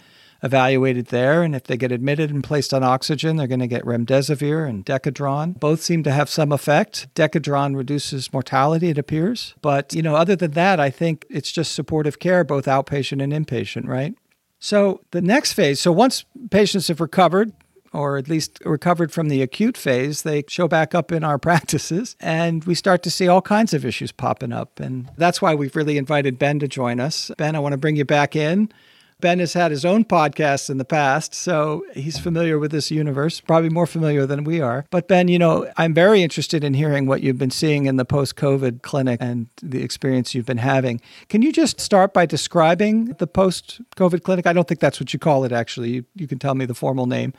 evaluated 0.42 1.08
there. 1.08 1.44
And 1.44 1.54
if 1.54 1.66
they 1.66 1.76
get 1.76 1.92
admitted 1.92 2.30
and 2.32 2.42
placed 2.42 2.74
on 2.74 2.82
oxygen, 2.82 3.36
they're 3.36 3.46
going 3.46 3.60
to 3.60 3.68
get 3.68 3.84
remdesivir 3.84 4.70
and 4.70 4.86
Decadron. 4.86 5.60
Both 5.60 5.82
seem 5.82 6.02
to 6.04 6.14
have 6.14 6.30
some 6.30 6.54
effect. 6.54 7.14
Decadron 7.14 7.76
reduces 7.76 8.32
mortality, 8.32 8.88
it 8.88 8.98
appears. 8.98 9.54
But, 9.62 9.94
you 9.94 10.02
know, 10.02 10.16
other 10.16 10.38
than 10.38 10.52
that, 10.52 10.80
I 10.80 10.92
think 10.92 11.26
it's 11.30 11.52
just 11.52 11.74
supportive 11.74 12.20
care, 12.20 12.46
both 12.46 12.68
outpatient 12.68 13.22
and 13.22 13.34
inpatient, 13.34 13.86
right? 13.86 14.16
So 14.60 15.02
the 15.12 15.22
next 15.22 15.54
phase, 15.54 15.82
so 15.82 15.92
once 15.92 16.24
patients 16.52 16.88
have 16.88 17.02
recovered, 17.02 17.52
or 17.94 18.18
at 18.18 18.30
least 18.30 18.60
recovered 18.66 19.12
from 19.12 19.30
the 19.30 19.42
acute 19.42 19.78
phase, 19.78 20.24
they 20.24 20.44
show 20.48 20.68
back 20.68 20.96
up 20.96 21.12
in 21.12 21.24
our 21.24 21.38
practices 21.50 22.16
and 22.20 22.64
we 22.64 22.76
start 22.76 23.04
to 23.04 23.12
see 23.12 23.28
all 23.28 23.42
kinds 23.42 23.74
of 23.74 23.86
issues 23.86 24.12
popping 24.12 24.54
up. 24.54 24.80
And 24.80 25.10
that's 25.18 25.42
why 25.42 25.56
we've 25.56 25.76
really 25.76 25.98
invited 25.98 26.40
Ben 26.40 26.60
to 26.60 26.68
join 26.68 27.00
us. 27.00 27.32
Ben, 27.38 27.56
I 27.56 27.60
want 27.60 27.74
to 27.74 27.78
bring 27.78 27.96
you 27.96 28.06
back 28.06 28.36
in. 28.36 28.72
Ben 29.22 29.40
has 29.40 29.54
had 29.54 29.72
his 29.72 29.86
own 29.86 30.04
podcast 30.04 30.70
in 30.70 30.80
the 30.80 30.86
past, 30.86 31.36
so 31.36 31.86
he's 31.94 32.18
familiar 32.18 32.58
with 32.58 32.72
this 32.72 32.90
universe, 32.90 33.40
probably 33.40 33.70
more 33.70 33.86
familiar 33.86 34.26
than 34.26 34.44
we 34.44 34.60
are. 34.60 34.86
But 34.90 35.08
Ben, 35.08 35.28
you 35.28 35.38
know, 35.38 35.72
I'm 35.78 35.94
very 35.94 36.24
interested 36.24 36.64
in 36.64 36.74
hearing 36.74 37.06
what 37.06 37.22
you've 37.22 37.38
been 37.38 37.52
seeing 37.52 37.86
in 37.86 37.98
the 37.98 38.04
post 38.04 38.36
COVID 38.36 38.82
clinic 38.82 39.20
and 39.22 39.48
the 39.62 39.84
experience 39.84 40.34
you've 40.34 40.48
been 40.48 40.58
having. 40.58 41.00
Can 41.30 41.44
you 41.44 41.54
just 41.54 41.80
start 41.80 42.14
by 42.14 42.26
describing 42.26 43.14
the 43.20 43.28
post 43.28 43.80
COVID 43.96 44.24
clinic? 44.24 44.48
I 44.48 44.54
don't 44.54 44.68
think 44.68 44.80
that's 44.80 45.00
what 45.00 45.14
you 45.14 45.20
call 45.20 45.44
it, 45.44 45.52
actually. 45.52 45.92
You, 45.92 46.06
you 46.16 46.28
can 46.28 46.40
tell 46.40 46.56
me 46.56 46.66
the 46.66 46.74
formal 46.74 47.06
name, 47.06 47.34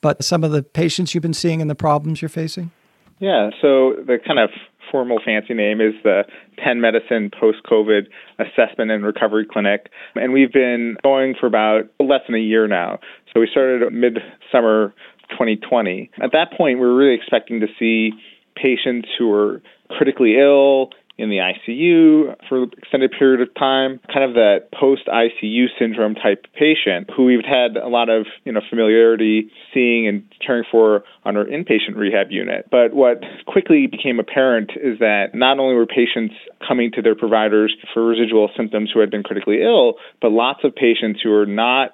but 0.00 0.24
some 0.24 0.44
of 0.44 0.52
the 0.52 0.62
patients 0.62 1.14
you've 1.14 1.22
been 1.22 1.34
seeing 1.34 1.60
and 1.60 1.70
the 1.70 1.74
problems 1.74 2.22
you're 2.22 2.28
facing? 2.28 2.70
Yeah, 3.18 3.50
so 3.60 3.94
the 4.06 4.18
kind 4.26 4.38
of 4.38 4.50
formal 4.90 5.20
fancy 5.24 5.54
name 5.54 5.80
is 5.80 5.94
the 6.02 6.24
Penn 6.56 6.80
Medicine 6.80 7.30
Post 7.38 7.58
COVID 7.70 8.06
Assessment 8.38 8.90
and 8.90 9.04
Recovery 9.04 9.46
Clinic. 9.50 9.90
And 10.14 10.32
we've 10.32 10.52
been 10.52 10.96
going 11.02 11.34
for 11.38 11.46
about 11.46 11.82
less 12.00 12.22
than 12.26 12.34
a 12.34 12.40
year 12.40 12.66
now. 12.66 12.98
So 13.32 13.40
we 13.40 13.48
started 13.50 13.92
mid 13.92 14.18
summer 14.50 14.94
2020. 15.30 16.10
At 16.22 16.32
that 16.32 16.52
point, 16.56 16.78
we 16.78 16.86
were 16.86 16.96
really 16.96 17.14
expecting 17.14 17.60
to 17.60 17.66
see 17.78 18.12
patients 18.56 19.08
who 19.18 19.28
were 19.28 19.62
critically 19.90 20.36
ill, 20.38 20.90
in 21.20 21.28
the 21.28 21.36
ICU 21.36 22.34
for 22.48 22.62
an 22.64 22.70
extended 22.78 23.12
period 23.16 23.40
of 23.40 23.54
time, 23.54 24.00
kind 24.12 24.24
of 24.24 24.34
that 24.34 24.68
post 24.72 25.02
ICU 25.06 25.66
syndrome 25.78 26.14
type 26.14 26.46
patient 26.54 27.10
who 27.14 27.24
we've 27.24 27.44
had 27.44 27.76
a 27.76 27.88
lot 27.88 28.08
of 28.08 28.26
you 28.44 28.52
know 28.52 28.60
familiarity 28.68 29.50
seeing 29.74 30.08
and 30.08 30.24
caring 30.44 30.64
for 30.70 31.04
on 31.24 31.36
our 31.36 31.44
inpatient 31.44 31.96
rehab 31.96 32.30
unit. 32.30 32.66
But 32.70 32.94
what 32.94 33.22
quickly 33.46 33.86
became 33.86 34.18
apparent 34.18 34.70
is 34.76 34.98
that 35.00 35.34
not 35.34 35.58
only 35.58 35.74
were 35.74 35.86
patients 35.86 36.34
coming 36.66 36.90
to 36.92 37.02
their 37.02 37.14
providers 37.14 37.76
for 37.92 38.04
residual 38.04 38.50
symptoms 38.56 38.90
who 38.92 39.00
had 39.00 39.10
been 39.10 39.22
critically 39.22 39.62
ill, 39.62 39.94
but 40.22 40.32
lots 40.32 40.60
of 40.64 40.74
patients 40.74 41.20
who 41.22 41.30
were 41.30 41.46
not 41.46 41.90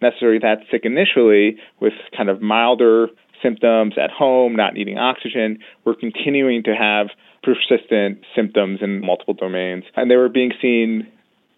necessarily 0.00 0.38
that 0.38 0.58
sick 0.70 0.82
initially 0.84 1.58
with 1.80 1.92
kind 2.16 2.28
of 2.28 2.40
milder 2.40 3.08
symptoms 3.44 3.94
at 4.02 4.10
home, 4.10 4.56
not 4.56 4.74
needing 4.74 4.98
oxygen, 4.98 5.58
were 5.84 5.94
continuing 5.94 6.64
to 6.64 6.74
have 6.74 7.08
persistent 7.44 8.24
symptoms 8.34 8.80
in 8.82 9.04
multiple 9.04 9.34
domains. 9.34 9.84
And 9.94 10.10
they 10.10 10.16
were 10.16 10.30
being 10.30 10.52
seen 10.60 11.06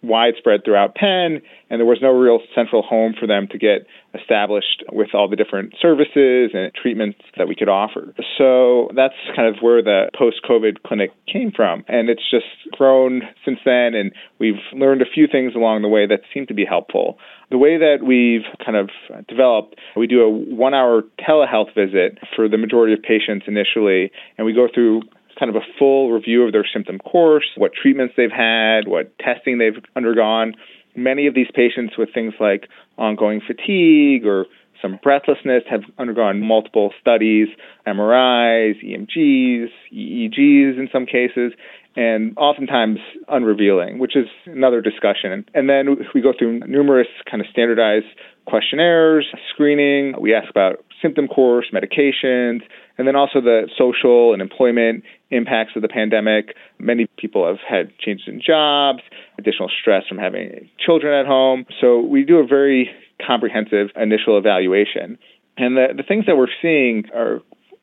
widespread 0.03 0.63
throughout 0.63 0.95
Penn, 0.95 1.41
and 1.69 1.79
there 1.79 1.85
was 1.85 1.99
no 2.01 2.11
real 2.11 2.39
central 2.53 2.81
home 2.83 3.13
for 3.19 3.25
them 3.25 3.47
to 3.51 3.57
get 3.57 3.87
established 4.13 4.83
with 4.91 5.09
all 5.13 5.27
the 5.27 5.35
different 5.35 5.73
services 5.81 6.51
and 6.53 6.71
treatments 6.73 7.19
that 7.37 7.47
we 7.47 7.55
could 7.55 7.69
offer. 7.69 8.13
So 8.37 8.89
that's 8.95 9.15
kind 9.35 9.47
of 9.53 9.61
where 9.61 9.81
the 9.81 10.09
post 10.17 10.37
COVID 10.47 10.83
clinic 10.85 11.11
came 11.31 11.51
from. 11.51 11.83
And 11.87 12.09
it's 12.09 12.29
just 12.29 12.45
grown 12.71 13.23
since 13.43 13.59
then, 13.65 13.95
and 13.95 14.11
we've 14.39 14.61
learned 14.73 15.01
a 15.01 15.05
few 15.11 15.27
things 15.27 15.55
along 15.55 15.81
the 15.81 15.87
way 15.87 16.05
that 16.05 16.21
seem 16.33 16.45
to 16.47 16.53
be 16.53 16.65
helpful. 16.65 17.17
The 17.49 17.57
way 17.57 17.77
that 17.77 17.99
we've 18.05 18.43
kind 18.63 18.77
of 18.77 18.89
developed, 19.27 19.75
we 19.95 20.07
do 20.07 20.21
a 20.21 20.29
one 20.29 20.73
hour 20.73 21.03
telehealth 21.19 21.73
visit 21.73 22.17
for 22.35 22.49
the 22.49 22.57
majority 22.57 22.93
of 22.93 23.01
patients 23.01 23.45
initially, 23.47 24.11
and 24.37 24.45
we 24.45 24.53
go 24.53 24.67
through 24.73 25.03
kind 25.39 25.49
of 25.49 25.55
a 25.55 25.65
full 25.79 26.11
review 26.11 26.43
of 26.43 26.51
their 26.51 26.65
symptom 26.71 26.97
course, 26.99 27.45
what 27.55 27.71
treatments 27.73 28.15
they've 28.17 28.31
had, 28.31 28.87
what 28.87 29.17
testing 29.19 29.59
they've 29.59 29.81
undergone. 29.95 30.55
Many 30.95 31.27
of 31.27 31.35
these 31.35 31.47
patients 31.53 31.97
with 31.97 32.09
things 32.13 32.33
like 32.39 32.67
ongoing 32.97 33.39
fatigue 33.45 34.25
or 34.25 34.47
some 34.81 34.99
breathlessness 35.01 35.63
have 35.69 35.81
undergone 35.97 36.41
multiple 36.41 36.93
studies, 36.99 37.47
MRIs, 37.85 38.83
EMGs, 38.83 39.69
EEGs 39.93 40.79
in 40.79 40.89
some 40.91 41.05
cases, 41.05 41.53
and 41.97 42.37
oftentimes 42.37 42.99
unrevealing, 43.27 43.97
which 43.97 44.15
is 44.15 44.27
another 44.45 44.81
discussion. 44.81 45.43
And 45.55 45.67
then 45.67 45.97
we 46.13 46.21
go 46.21 46.31
through 46.37 46.59
numerous 46.67 47.07
kind 47.29 47.41
of 47.41 47.47
standardized 47.51 48.05
questionnaires, 48.45 49.25
screening. 49.51 50.13
We 50.21 50.33
ask 50.35 50.47
about 50.47 50.85
symptom 51.01 51.27
course, 51.27 51.65
medications, 51.73 52.61
and 52.99 53.07
then 53.07 53.15
also 53.15 53.41
the 53.41 53.67
social 53.75 54.33
and 54.33 54.43
employment 54.43 55.03
impacts 55.31 55.71
of 55.75 55.81
the 55.81 55.87
pandemic. 55.87 56.55
Many 56.77 57.07
people 57.17 57.47
have 57.47 57.57
had 57.67 57.97
changes 57.97 58.27
in 58.27 58.41
jobs, 58.45 58.99
additional 59.39 59.69
stress 59.81 60.03
from 60.07 60.19
having 60.19 60.69
children 60.79 61.19
at 61.19 61.25
home. 61.25 61.65
So 61.81 61.99
we 61.99 62.23
do 62.23 62.37
a 62.37 62.45
very 62.45 62.91
comprehensive 63.25 63.89
initial 63.95 64.37
evaluation. 64.37 65.17
And 65.57 65.75
the, 65.75 65.87
the 65.97 66.03
things 66.03 66.27
that 66.27 66.37
we're 66.37 66.53
seeing 66.61 67.05
are 67.15 67.41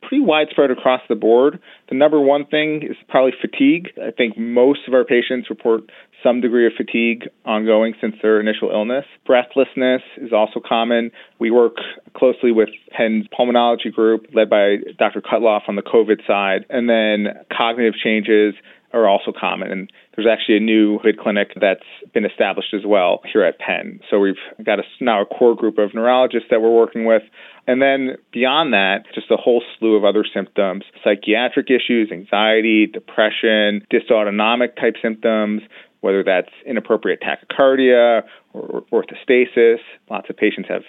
pretty 0.09 0.23
widespread 0.23 0.71
across 0.71 1.01
the 1.09 1.15
board. 1.15 1.61
The 1.89 1.95
number 1.95 2.21
one 2.21 2.47
thing 2.47 2.83
is 2.83 2.97
probably 3.09 3.33
fatigue. 3.41 3.91
I 4.03 4.11
think 4.11 4.39
most 4.39 4.81
of 4.87 4.95
our 4.95 5.05
patients 5.05 5.51
report 5.51 5.83
some 6.23 6.41
degree 6.41 6.67
of 6.67 6.73
fatigue 6.77 7.29
ongoing 7.45 7.95
since 8.01 8.15
their 8.23 8.41
initial 8.41 8.71
illness. 8.71 9.05
Breathlessness 9.27 10.03
is 10.17 10.33
also 10.33 10.61
common. 10.67 11.11
We 11.39 11.51
work 11.51 11.77
closely 12.17 12.51
with 12.51 12.71
Penn's 12.91 13.27
pulmonology 13.29 13.93
group, 13.93 14.27
led 14.35 14.49
by 14.49 14.77
Dr. 14.99 15.21
Cutloff 15.21 15.69
on 15.69 15.77
the 15.77 15.83
COVID 15.83 16.27
side, 16.27 16.65
and 16.71 16.89
then 16.89 17.45
cognitive 17.55 17.95
changes 18.03 18.55
are 18.95 19.09
also 19.09 19.33
common. 19.39 19.71
And 19.71 19.93
there's 20.15 20.29
actually 20.31 20.59
a 20.59 20.61
new 20.61 20.99
COVID 21.01 21.19
clinic 21.19 21.49
that's 21.61 21.85
been 22.13 22.25
established 22.25 22.73
as 22.73 22.83
well 22.87 23.21
here 23.31 23.43
at 23.43 23.59
Penn. 23.59 24.01
So 24.11 24.21
we've 24.21 24.39
got 24.65 24.79
a, 24.79 24.83
now 25.01 25.23
a 25.23 25.27
core 25.27 25.57
group 25.57 25.79
of 25.79 25.95
neurologists 25.95 26.49
that 26.51 26.61
we're 26.61 26.75
working 26.75 27.05
with. 27.05 27.23
And 27.67 27.83
then 27.83 28.17
beyond 28.33 28.73
that, 28.73 29.05
just 29.15 29.31
a 29.31 29.37
whole 29.37 29.63
slew 29.79 29.97
of 29.97 30.05
other 30.05 30.25
symptoms 30.33 30.85
psychiatric 31.03 31.69
issues, 31.71 32.11
anxiety, 32.13 32.87
depression, 32.87 33.85
dysautonomic 33.93 34.77
type 34.77 34.95
symptoms, 35.03 35.63
whether 36.01 36.23
that's 36.23 36.53
inappropriate 36.67 37.21
tachycardia 37.21 38.23
or 38.53 38.85
orthostasis. 38.93 39.79
Lots 40.11 40.31
of 40.31 40.37
patients 40.37 40.69
have 40.69 40.83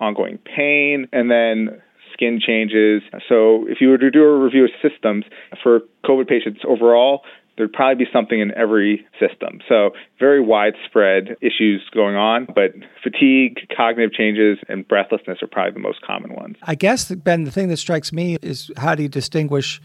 ongoing 0.00 0.38
pain. 0.38 1.08
And 1.12 1.30
then 1.30 1.82
skin 2.12 2.40
changes. 2.44 3.02
So, 3.28 3.66
if 3.68 3.80
you 3.80 3.88
were 3.88 3.98
to 3.98 4.10
do 4.10 4.24
a 4.24 4.38
review 4.38 4.64
of 4.64 4.70
systems 4.82 5.24
for 5.62 5.80
COVID 6.04 6.28
patients 6.28 6.60
overall, 6.66 7.22
there'd 7.58 7.72
probably 7.72 8.04
be 8.04 8.10
something 8.12 8.40
in 8.40 8.56
every 8.56 9.06
system. 9.20 9.60
So, 9.68 9.90
very 10.18 10.40
widespread 10.40 11.36
issues 11.42 11.82
going 11.92 12.16
on, 12.16 12.46
but 12.54 12.72
fatigue, 13.02 13.58
cognitive 13.76 14.12
changes, 14.12 14.58
and 14.68 14.86
breathlessness 14.86 15.38
are 15.42 15.48
probably 15.48 15.72
the 15.72 15.80
most 15.80 16.00
common 16.02 16.34
ones. 16.34 16.56
I 16.62 16.74
guess, 16.74 17.10
Ben, 17.10 17.44
the 17.44 17.50
thing 17.50 17.68
that 17.68 17.76
strikes 17.76 18.12
me 18.12 18.38
is 18.40 18.70
how 18.76 18.94
do 18.94 19.02
you 19.02 19.08
distinguish 19.08 19.80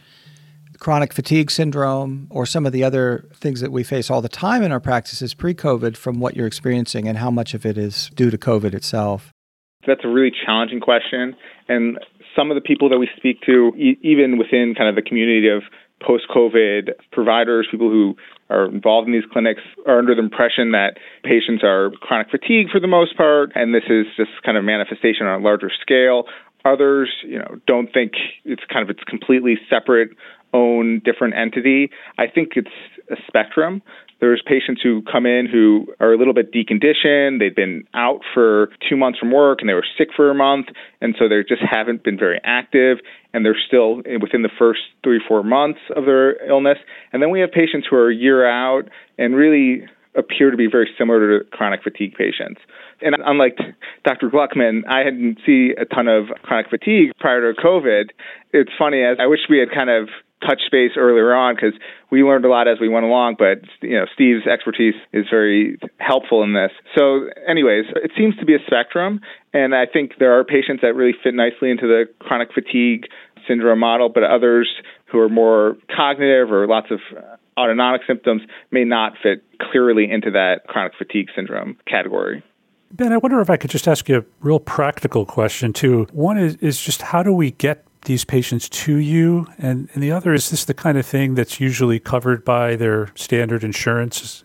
chronic 0.80 1.14
fatigue 1.14 1.50
syndrome 1.50 2.28
or 2.30 2.46
some 2.46 2.66
of 2.66 2.72
the 2.72 2.84
other 2.84 3.30
things 3.34 3.62
that 3.62 3.72
we 3.72 3.84
face 3.84 4.10
all 4.10 4.22
the 4.22 4.30
time 4.30 4.64
in 4.64 4.72
our 4.72 4.80
practices 4.80 5.34
pre 5.34 5.54
COVID 5.54 5.96
from 5.98 6.20
what 6.20 6.36
you're 6.36 6.48
experiencing 6.48 7.08
and 7.08 7.18
how 7.18 7.32
much 7.32 7.54
of 7.54 7.66
it 7.66 7.78
is 7.78 8.10
due 8.16 8.30
to 8.30 8.38
COVID 8.38 8.74
itself? 8.74 9.32
That's 9.86 10.02
a 10.04 10.08
really 10.08 10.32
challenging 10.46 10.80
question. 10.80 11.36
And 11.68 12.00
some 12.36 12.52
of 12.52 12.56
the 12.56 12.62
people 12.62 12.90
that 12.90 12.98
we 12.98 13.10
speak 13.18 13.42
to, 13.42 13.74
e- 13.78 13.98
even 14.02 14.38
within 14.38 14.76
kind 14.76 14.90
of 14.90 14.96
the 14.96 15.02
community 15.02 15.50
of 15.50 15.64
post 16.06 16.26
COVID 16.30 16.92
providers, 17.12 17.68
people 17.72 17.90
who 17.90 18.16
are 18.50 18.66
involved 18.66 19.08
in 19.08 19.14
these 19.14 19.24
clinics, 19.32 19.62
are 19.88 20.00
under 20.00 20.14
the 20.14 20.22
impression 20.22 20.72
that 20.72 20.98
patients 21.24 21.64
are 21.64 21.92
chronic 22.02 22.30
fatigue 22.30 22.68
for 22.72 22.80
the 22.80 22.88
most 22.88 23.16
part, 23.18 23.52
and 23.56 23.74
this 23.74 23.84
is 23.90 24.06
just 24.18 24.32
kind 24.46 24.58
of 24.58 24.64
manifestation 24.64 25.26
on 25.26 25.42
a 25.42 25.44
larger 25.44 25.72
scale. 25.82 26.26
Others, 26.66 27.10
you 27.24 27.40
know, 27.40 27.60
don't 27.68 27.92
think 27.92 28.14
it's 28.46 28.64
kind 28.72 28.84
of 28.84 28.90
it's 28.90 29.04
completely 29.04 29.58
separate, 29.70 30.12
own 30.54 31.02
different 31.04 31.36
entity. 31.36 31.90
I 32.18 32.28
think 32.28 32.52
it's 32.56 32.70
a 33.10 33.16
spectrum. 33.28 33.82
There's 34.24 34.42
patients 34.46 34.82
who 34.82 35.02
come 35.02 35.26
in 35.26 35.48
who 35.52 35.86
are 36.00 36.14
a 36.14 36.18
little 36.18 36.34
bit 36.34 36.54
deconditioned. 36.54 37.40
They've 37.40 37.54
been 37.54 37.84
out 37.94 38.22
for 38.34 38.70
two 38.90 38.96
months 38.96 39.20
from 39.20 39.34
work 39.34 39.60
and 39.60 39.68
they 39.68 39.74
were 39.74 39.86
sick 39.98 40.12
for 40.16 40.32
a 40.32 40.34
month. 40.34 40.68
And 41.02 41.14
so 41.20 41.28
they 41.28 41.44
just 41.46 41.62
haven't 41.62 42.06
been 42.06 42.18
very 42.18 42.40
active 42.46 43.00
and 43.34 43.46
they're 43.46 43.60
still 43.68 43.98
within 43.98 44.42
the 44.42 44.50
first 44.58 44.80
three, 45.04 45.20
four 45.28 45.44
months 45.44 45.82
of 45.94 46.06
their 46.06 46.42
illness. 46.48 46.78
And 47.12 47.22
then 47.22 47.32
we 47.32 47.42
have 47.42 47.52
patients 47.52 47.86
who 47.90 47.98
are 47.98 48.10
a 48.10 48.16
year 48.16 48.48
out 48.48 48.88
and 49.18 49.36
really 49.36 49.90
appear 50.16 50.52
to 50.52 50.56
be 50.56 50.68
very 50.72 50.90
similar 50.98 51.40
to 51.40 51.46
chronic 51.50 51.84
fatigue 51.84 52.14
patients. 52.14 52.62
And 53.02 53.18
unlike 53.26 53.58
Dr. 54.06 54.30
Gluckman, 54.30 54.84
I 54.88 55.00
hadn't 55.00 55.40
seen 55.46 55.74
a 55.78 55.84
ton 55.84 56.08
of 56.08 56.28
chronic 56.44 56.70
fatigue 56.70 57.12
prior 57.20 57.54
to 57.54 57.62
COVID. 57.62 58.12
It's 58.54 58.72
funny, 58.80 59.04
as 59.04 59.18
I 59.20 59.28
wish 59.28 59.42
we 59.50 59.60
had 59.60 59.70
kind 59.70 59.90
of 59.90 60.08
touch 60.46 60.62
base 60.72 60.92
earlier 60.98 61.34
on 61.34 61.56
because 61.56 61.74
we 62.12 62.24
learned 62.24 62.46
a 62.46 62.50
lot 62.50 62.68
as 62.68 62.78
we 62.80 62.90
went 62.90 63.06
along. 63.06 63.36
But 63.38 63.64
you 63.82 63.98
know, 63.98 64.06
Steve's 64.14 64.46
expertise 64.46 64.96
is 65.12 65.26
very 65.30 65.80
helpful 66.00 66.44
in 66.44 66.54
this. 66.54 66.72
So, 66.98 67.30
anyways, 67.48 67.86
it 67.96 68.12
seems 68.18 68.36
to 68.38 68.46
be 68.46 68.56
a 68.56 68.60
spectrum, 68.66 69.22
and 69.54 69.74
I 69.74 69.86
think 69.86 70.14
there 70.20 70.38
are 70.38 70.44
patients 70.44 70.82
that 70.82 70.96
really 70.96 71.16
fit 71.24 71.34
nicely 71.34 71.70
into 71.72 71.88
the 71.88 72.06
chronic 72.20 72.50
fatigue 72.54 73.06
syndrome 73.48 73.80
model, 73.80 74.10
but 74.10 74.24
others 74.24 74.70
who 75.06 75.20
are 75.20 75.30
more 75.30 75.76
cognitive 75.96 76.52
or 76.52 76.68
lots 76.68 76.88
of 76.92 77.00
autonomic 77.58 78.02
symptoms 78.08 78.42
may 78.72 78.84
not 78.84 79.14
fit 79.22 79.44
clearly 79.62 80.10
into 80.10 80.32
that 80.32 80.62
chronic 80.68 80.94
fatigue 80.98 81.28
syndrome 81.36 81.78
category. 81.88 82.44
Ben, 82.92 83.12
I 83.12 83.18
wonder 83.18 83.42
if 83.42 83.50
I 83.50 83.58
could 83.58 83.72
just 83.72 83.88
ask 83.88 84.08
you 84.08 84.20
a 84.20 84.26
real 84.42 84.60
practical 84.60 85.26
question 85.26 85.74
too. 85.74 86.08
One 86.12 86.38
is, 86.38 86.56
is 86.58 86.80
just 86.80 87.02
how 87.02 87.24
do 87.24 87.34
we 87.34 87.52
get 87.52 87.86
these 88.06 88.26
patients 88.26 88.70
to 88.70 88.96
you? 88.98 89.48
And, 89.58 89.90
and 89.94 90.04
the 90.04 90.12
other 90.12 90.34
is 90.34 90.50
this 90.50 90.66
the 90.66 90.74
kind 90.74 90.98
of 90.98 91.06
thing 91.06 91.36
that's 91.36 91.60
usually 91.60 92.00
covered 92.00 92.44
by 92.46 92.76
their 92.76 93.12
standard 93.16 93.64
insurance? 93.64 94.44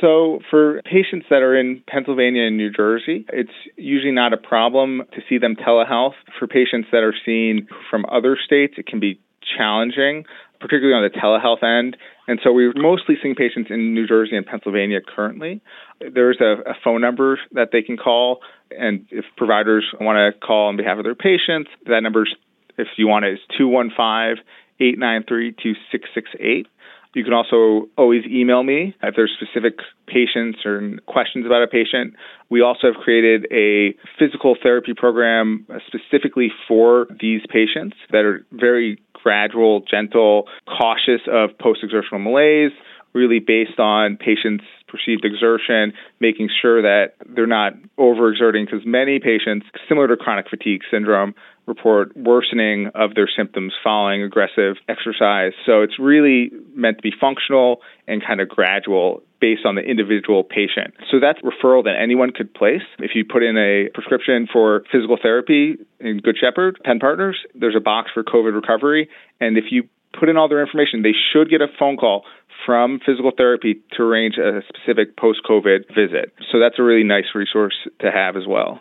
So, 0.00 0.40
for 0.50 0.82
patients 0.82 1.26
that 1.30 1.42
are 1.42 1.56
in 1.56 1.80
Pennsylvania 1.86 2.42
and 2.42 2.56
New 2.56 2.70
Jersey, 2.70 3.24
it's 3.32 3.52
usually 3.76 4.10
not 4.10 4.32
a 4.32 4.36
problem 4.36 5.02
to 5.12 5.20
see 5.28 5.38
them 5.38 5.54
telehealth. 5.54 6.14
For 6.40 6.48
patients 6.48 6.88
that 6.90 7.04
are 7.04 7.14
seen 7.24 7.68
from 7.88 8.04
other 8.10 8.36
states, 8.44 8.74
it 8.78 8.86
can 8.88 8.98
be 8.98 9.20
challenging, 9.56 10.24
particularly 10.58 10.94
on 10.94 11.02
the 11.04 11.16
telehealth 11.16 11.62
end. 11.62 11.96
And 12.26 12.40
so 12.42 12.52
we're 12.52 12.72
mostly 12.74 13.16
seeing 13.22 13.36
patients 13.36 13.70
in 13.70 13.94
New 13.94 14.08
Jersey 14.08 14.36
and 14.36 14.44
Pennsylvania 14.44 15.00
currently. 15.00 15.60
There's 16.00 16.38
a, 16.40 16.70
a 16.70 16.74
phone 16.82 17.00
number 17.00 17.38
that 17.52 17.68
they 17.70 17.82
can 17.82 17.96
call, 17.96 18.40
and 18.76 19.06
if 19.10 19.24
providers 19.36 19.84
want 20.00 20.16
to 20.16 20.38
call 20.44 20.68
on 20.68 20.76
behalf 20.76 20.98
of 20.98 21.04
their 21.04 21.14
patients, 21.14 21.70
that 21.86 22.00
number 22.00 22.22
is 22.22 22.34
if 22.78 22.88
you 22.96 23.06
want 23.06 23.24
it, 23.24 23.34
is 23.34 23.40
215 23.58 24.42
893 24.80 25.52
2668. 25.52 26.66
You 27.14 27.24
can 27.24 27.34
also 27.34 27.88
always 27.98 28.24
email 28.24 28.62
me 28.62 28.96
if 29.02 29.14
there's 29.14 29.36
specific 29.36 29.80
patients 30.06 30.60
or 30.64 30.96
questions 31.06 31.44
about 31.44 31.62
a 31.62 31.66
patient. 31.66 32.14
We 32.48 32.62
also 32.62 32.86
have 32.92 33.02
created 33.02 33.46
a 33.52 33.94
physical 34.18 34.56
therapy 34.62 34.94
program 34.96 35.66
specifically 35.86 36.50
for 36.66 37.06
these 37.20 37.42
patients 37.50 37.96
that 38.12 38.24
are 38.24 38.46
very 38.52 38.98
gradual, 39.12 39.82
gentle, 39.90 40.48
cautious 40.66 41.20
of 41.30 41.50
post 41.58 41.80
exertional 41.82 42.18
malaise, 42.18 42.72
really 43.12 43.40
based 43.40 43.78
on 43.78 44.16
patients' 44.16 44.64
perceived 44.92 45.24
exertion, 45.24 45.94
making 46.20 46.50
sure 46.60 46.82
that 46.82 47.14
they're 47.34 47.46
not 47.46 47.72
overexerting 47.98 48.66
because 48.66 48.86
many 48.86 49.18
patients, 49.18 49.66
similar 49.88 50.06
to 50.06 50.16
chronic 50.16 50.48
fatigue 50.48 50.82
syndrome, 50.90 51.34
report 51.66 52.14
worsening 52.16 52.90
of 52.94 53.14
their 53.14 53.28
symptoms 53.34 53.72
following 53.82 54.22
aggressive 54.22 54.76
exercise. 54.88 55.52
So 55.64 55.82
it's 55.82 55.98
really 55.98 56.50
meant 56.74 56.98
to 56.98 57.02
be 57.02 57.12
functional 57.18 57.80
and 58.06 58.22
kind 58.24 58.40
of 58.40 58.48
gradual 58.48 59.22
based 59.40 59.64
on 59.64 59.74
the 59.74 59.82
individual 59.82 60.44
patient. 60.44 60.94
So 61.10 61.18
that's 61.20 61.40
referral 61.40 61.84
that 61.84 61.96
anyone 62.00 62.30
could 62.30 62.52
place. 62.54 62.82
If 62.98 63.12
you 63.14 63.24
put 63.24 63.42
in 63.42 63.56
a 63.56 63.88
prescription 63.94 64.46
for 64.52 64.84
physical 64.92 65.18
therapy 65.20 65.76
in 65.98 66.18
Good 66.18 66.36
Shepherd, 66.40 66.78
Penn 66.84 67.00
Partners, 67.00 67.38
there's 67.54 67.76
a 67.76 67.80
box 67.80 68.10
for 68.14 68.22
COVID 68.22 68.54
recovery. 68.54 69.08
And 69.40 69.56
if 69.56 69.64
you 69.70 69.88
put 70.18 70.28
in 70.28 70.36
all 70.36 70.48
their 70.48 70.60
information, 70.60 71.02
they 71.02 71.14
should 71.32 71.50
get 71.50 71.60
a 71.60 71.68
phone 71.78 71.96
call 71.96 72.24
from 72.64 73.00
physical 73.04 73.32
therapy 73.36 73.80
to 73.96 74.02
arrange 74.02 74.36
a 74.38 74.62
specific 74.68 75.16
post 75.16 75.40
COVID 75.48 75.88
visit. 75.94 76.32
So 76.50 76.58
that's 76.60 76.78
a 76.78 76.82
really 76.82 77.04
nice 77.04 77.34
resource 77.34 77.74
to 78.00 78.10
have 78.10 78.36
as 78.36 78.46
well. 78.46 78.80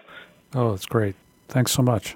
Oh, 0.54 0.72
that's 0.72 0.86
great. 0.86 1.16
Thanks 1.48 1.72
so 1.72 1.82
much. 1.82 2.16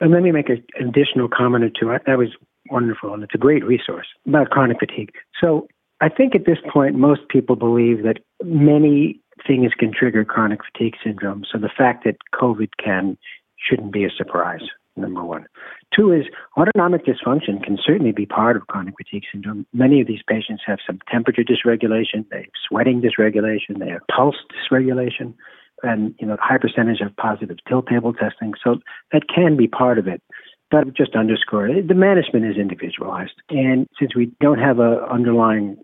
And 0.00 0.10
let 0.10 0.22
me 0.22 0.30
make 0.30 0.48
an 0.48 0.62
additional 0.78 1.28
comment 1.28 1.64
or 1.64 1.70
two. 1.70 1.96
That 2.06 2.18
was 2.18 2.28
wonderful, 2.70 3.14
and 3.14 3.22
it's 3.22 3.34
a 3.34 3.38
great 3.38 3.64
resource 3.64 4.06
about 4.26 4.50
chronic 4.50 4.78
fatigue. 4.78 5.12
So 5.40 5.68
I 6.00 6.08
think 6.08 6.34
at 6.34 6.44
this 6.44 6.58
point, 6.70 6.96
most 6.96 7.28
people 7.28 7.56
believe 7.56 8.02
that 8.02 8.18
many 8.42 9.20
things 9.46 9.72
can 9.78 9.92
trigger 9.92 10.24
chronic 10.24 10.60
fatigue 10.72 10.94
syndrome. 11.02 11.44
So 11.50 11.58
the 11.58 11.70
fact 11.70 12.04
that 12.04 12.16
COVID 12.34 12.70
can 12.82 13.16
shouldn't 13.56 13.92
be 13.92 14.04
a 14.04 14.10
surprise, 14.10 14.62
number 14.96 15.22
one. 15.22 15.46
Two 15.94 16.12
is 16.12 16.24
autonomic 16.56 17.04
dysfunction 17.04 17.62
can 17.62 17.78
certainly 17.84 18.12
be 18.12 18.26
part 18.26 18.56
of 18.56 18.66
chronic 18.66 18.94
fatigue 18.96 19.24
syndrome. 19.32 19.66
Many 19.72 20.00
of 20.00 20.06
these 20.06 20.22
patients 20.28 20.62
have 20.66 20.78
some 20.86 20.98
temperature 21.10 21.42
dysregulation, 21.42 22.28
they 22.30 22.38
have 22.38 22.52
sweating 22.68 23.02
dysregulation, 23.02 23.78
they 23.78 23.90
have 23.90 24.02
pulse 24.14 24.36
dysregulation 24.52 25.34
and 25.82 26.14
you 26.18 26.26
know 26.26 26.36
high 26.40 26.58
percentage 26.58 27.00
of 27.00 27.14
positive 27.16 27.58
tilt 27.68 27.86
table 27.88 28.12
testing. 28.12 28.54
So 28.62 28.80
that 29.12 29.28
can 29.32 29.56
be 29.56 29.68
part 29.68 29.98
of 29.98 30.06
it. 30.06 30.22
But 30.70 30.94
just 30.94 31.14
underscore 31.14 31.68
the 31.68 31.94
management 31.94 32.44
is 32.44 32.56
individualized, 32.56 33.34
and 33.50 33.86
since 33.98 34.16
we 34.16 34.32
don't 34.40 34.58
have 34.58 34.80
a 34.80 35.06
underlying 35.10 35.76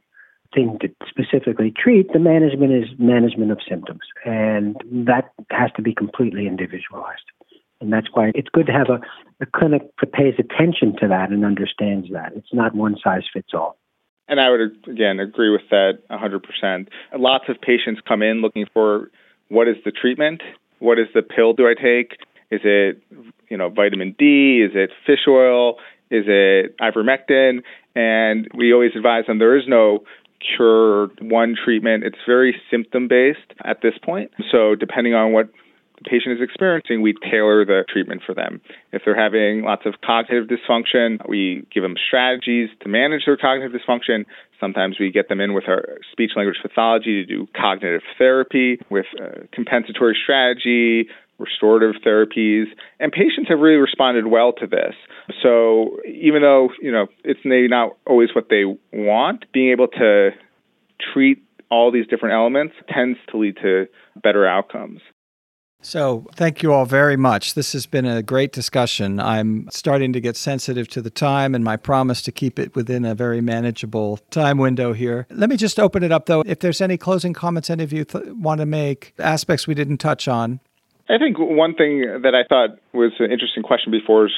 thing 0.52 0.78
to 0.80 0.88
specifically 1.08 1.72
treat, 1.76 2.12
the 2.12 2.18
management 2.18 2.72
is 2.72 2.90
management 2.98 3.52
of 3.52 3.58
symptoms, 3.68 4.00
and 4.24 4.76
that 4.90 5.32
has 5.50 5.70
to 5.76 5.82
be 5.82 5.94
completely 5.94 6.46
individualized. 6.46 7.30
And 7.82 7.92
that's 7.92 8.06
why 8.12 8.30
it's 8.34 8.48
good 8.48 8.66
to 8.66 8.72
have 8.72 8.88
a, 8.88 9.00
a 9.42 9.46
clinic 9.46 9.82
that 10.00 10.12
pays 10.12 10.34
attention 10.38 10.96
to 11.00 11.08
that 11.08 11.30
and 11.30 11.44
understands 11.44 12.08
that. 12.12 12.32
It's 12.36 12.52
not 12.52 12.74
one 12.74 12.96
size 13.02 13.22
fits 13.32 13.48
all. 13.52 13.76
And 14.28 14.40
I 14.40 14.50
would, 14.50 14.60
again, 14.88 15.18
agree 15.18 15.50
with 15.50 15.68
that 15.70 15.98
100%. 16.10 16.88
Lots 17.18 17.44
of 17.48 17.60
patients 17.60 18.00
come 18.06 18.22
in 18.22 18.40
looking 18.40 18.66
for 18.72 19.10
what 19.48 19.68
is 19.68 19.76
the 19.84 19.90
treatment? 19.90 20.42
What 20.78 20.98
is 20.98 21.08
the 21.12 21.22
pill 21.22 21.52
do 21.52 21.66
I 21.66 21.74
take? 21.74 22.12
Is 22.50 22.60
it, 22.64 23.02
you 23.50 23.56
know, 23.56 23.68
vitamin 23.68 24.14
D? 24.18 24.64
Is 24.64 24.72
it 24.74 24.90
fish 25.06 25.26
oil? 25.28 25.76
Is 26.10 26.24
it 26.28 26.76
ivermectin? 26.78 27.62
And 27.94 28.48
we 28.54 28.72
always 28.72 28.92
advise 28.94 29.26
them 29.26 29.38
there 29.38 29.56
is 29.58 29.64
no 29.66 30.04
cure 30.56 31.08
one 31.20 31.56
treatment. 31.62 32.04
It's 32.04 32.18
very 32.26 32.54
symptom 32.70 33.08
based 33.08 33.52
at 33.64 33.82
this 33.82 33.94
point. 34.02 34.30
So 34.50 34.74
depending 34.74 35.14
on 35.14 35.32
what 35.32 35.50
patient 36.04 36.34
is 36.34 36.42
experiencing, 36.42 37.02
we 37.02 37.14
tailor 37.30 37.64
the 37.64 37.84
treatment 37.88 38.22
for 38.24 38.34
them. 38.34 38.60
If 38.92 39.02
they're 39.04 39.20
having 39.20 39.62
lots 39.62 39.82
of 39.86 39.94
cognitive 40.04 40.48
dysfunction, 40.48 41.26
we 41.28 41.66
give 41.72 41.82
them 41.82 41.94
strategies 41.96 42.70
to 42.82 42.88
manage 42.88 43.22
their 43.26 43.36
cognitive 43.36 43.72
dysfunction. 43.78 44.24
Sometimes 44.60 44.96
we 44.98 45.10
get 45.10 45.28
them 45.28 45.40
in 45.40 45.54
with 45.54 45.64
our 45.68 45.98
speech 46.10 46.32
language 46.36 46.58
pathology 46.62 47.24
to 47.24 47.26
do 47.26 47.46
cognitive 47.56 48.02
therapy 48.18 48.78
with 48.90 49.06
compensatory 49.52 50.16
strategy, 50.22 51.08
restorative 51.38 52.00
therapies, 52.02 52.66
and 53.00 53.10
patients 53.12 53.48
have 53.48 53.58
really 53.58 53.76
responded 53.76 54.26
well 54.26 54.52
to 54.52 54.66
this. 54.66 54.94
So 55.42 55.98
even 56.06 56.42
though 56.42 56.70
you 56.80 56.92
know 56.92 57.06
it's 57.24 57.40
maybe 57.44 57.68
not 57.68 57.96
always 58.06 58.30
what 58.34 58.48
they 58.48 58.64
want, 58.92 59.44
being 59.52 59.70
able 59.70 59.88
to 59.88 60.30
treat 61.12 61.42
all 61.70 61.90
these 61.90 62.06
different 62.06 62.34
elements 62.34 62.74
tends 62.88 63.18
to 63.30 63.38
lead 63.38 63.56
to 63.62 63.86
better 64.22 64.46
outcomes. 64.46 65.00
So, 65.82 66.26
thank 66.36 66.62
you 66.62 66.72
all 66.72 66.86
very 66.86 67.16
much. 67.16 67.54
This 67.54 67.72
has 67.72 67.86
been 67.86 68.06
a 68.06 68.22
great 68.22 68.52
discussion. 68.52 69.18
I'm 69.18 69.68
starting 69.70 70.12
to 70.12 70.20
get 70.20 70.36
sensitive 70.36 70.86
to 70.88 71.02
the 71.02 71.10
time 71.10 71.56
and 71.56 71.64
my 71.64 71.76
promise 71.76 72.22
to 72.22 72.32
keep 72.32 72.58
it 72.58 72.76
within 72.76 73.04
a 73.04 73.16
very 73.16 73.40
manageable 73.40 74.18
time 74.30 74.58
window 74.58 74.92
here. 74.92 75.26
Let 75.28 75.50
me 75.50 75.56
just 75.56 75.80
open 75.80 76.04
it 76.04 76.12
up, 76.12 76.26
though. 76.26 76.42
If 76.46 76.60
there's 76.60 76.80
any 76.80 76.96
closing 76.96 77.32
comments 77.32 77.68
any 77.68 77.82
of 77.82 77.92
you 77.92 78.04
th- 78.04 78.26
want 78.28 78.60
to 78.60 78.66
make, 78.66 79.12
aspects 79.18 79.66
we 79.66 79.74
didn't 79.74 79.98
touch 79.98 80.28
on. 80.28 80.60
I 81.08 81.18
think 81.18 81.36
one 81.38 81.74
thing 81.74 82.20
that 82.22 82.34
I 82.34 82.44
thought 82.48 82.78
was 82.92 83.12
an 83.18 83.32
interesting 83.32 83.64
question 83.64 83.90
before 83.90 84.26
is 84.26 84.32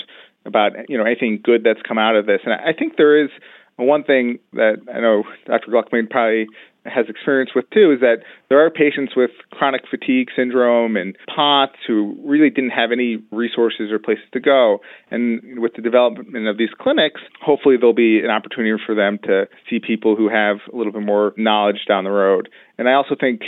about 0.46 0.72
you 0.88 0.96
know 0.96 1.04
anything 1.04 1.40
good 1.42 1.62
that's 1.62 1.80
come 1.86 1.98
out 1.98 2.16
of 2.16 2.26
this, 2.26 2.40
and 2.44 2.54
I 2.54 2.72
think 2.72 2.96
there 2.96 3.22
is 3.22 3.30
one 3.76 4.02
thing 4.02 4.38
that 4.54 4.76
I 4.92 5.00
know 5.00 5.24
Dr. 5.46 5.70
Gluckman 5.70 6.08
probably 6.08 6.46
has 6.84 7.06
experience 7.08 7.50
with 7.54 7.68
too 7.70 7.92
is 7.92 8.00
that 8.00 8.18
there 8.48 8.64
are 8.64 8.70
patients 8.70 9.14
with 9.16 9.30
chronic 9.50 9.82
fatigue 9.90 10.28
syndrome 10.36 10.96
and 10.96 11.16
POTS 11.34 11.76
who 11.86 12.16
really 12.24 12.50
didn't 12.50 12.70
have 12.70 12.92
any 12.92 13.18
resources 13.30 13.90
or 13.90 13.98
places 13.98 14.24
to 14.32 14.40
go. 14.40 14.80
And 15.10 15.60
with 15.60 15.74
the 15.74 15.82
development 15.82 16.46
of 16.46 16.58
these 16.58 16.70
clinics, 16.78 17.20
hopefully 17.40 17.76
there'll 17.76 17.94
be 17.94 18.20
an 18.20 18.30
opportunity 18.30 18.80
for 18.84 18.94
them 18.94 19.18
to 19.24 19.48
see 19.68 19.78
people 19.78 20.16
who 20.16 20.28
have 20.28 20.58
a 20.72 20.76
little 20.76 20.92
bit 20.92 21.02
more 21.02 21.32
knowledge 21.36 21.86
down 21.88 22.04
the 22.04 22.10
road. 22.10 22.48
And 22.78 22.88
I 22.88 22.92
also 22.92 23.16
think 23.18 23.42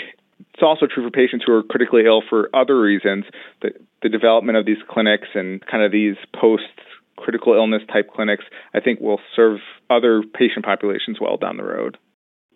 it's 0.54 0.62
also 0.62 0.86
true 0.86 1.04
for 1.04 1.10
patients 1.10 1.44
who 1.46 1.52
are 1.52 1.62
critically 1.62 2.02
ill 2.06 2.22
for 2.28 2.48
other 2.54 2.80
reasons. 2.80 3.24
The, 3.62 3.70
the 4.02 4.08
development 4.08 4.56
of 4.56 4.66
these 4.66 4.78
clinics 4.88 5.28
and 5.34 5.64
kind 5.66 5.82
of 5.82 5.92
these 5.92 6.16
post 6.38 6.64
critical 7.16 7.54
illness 7.54 7.82
type 7.92 8.10
clinics, 8.14 8.44
I 8.74 8.80
think 8.80 9.00
will 9.00 9.20
serve 9.34 9.58
other 9.90 10.22
patient 10.22 10.64
populations 10.64 11.18
well 11.20 11.36
down 11.36 11.56
the 11.56 11.64
road. 11.64 11.98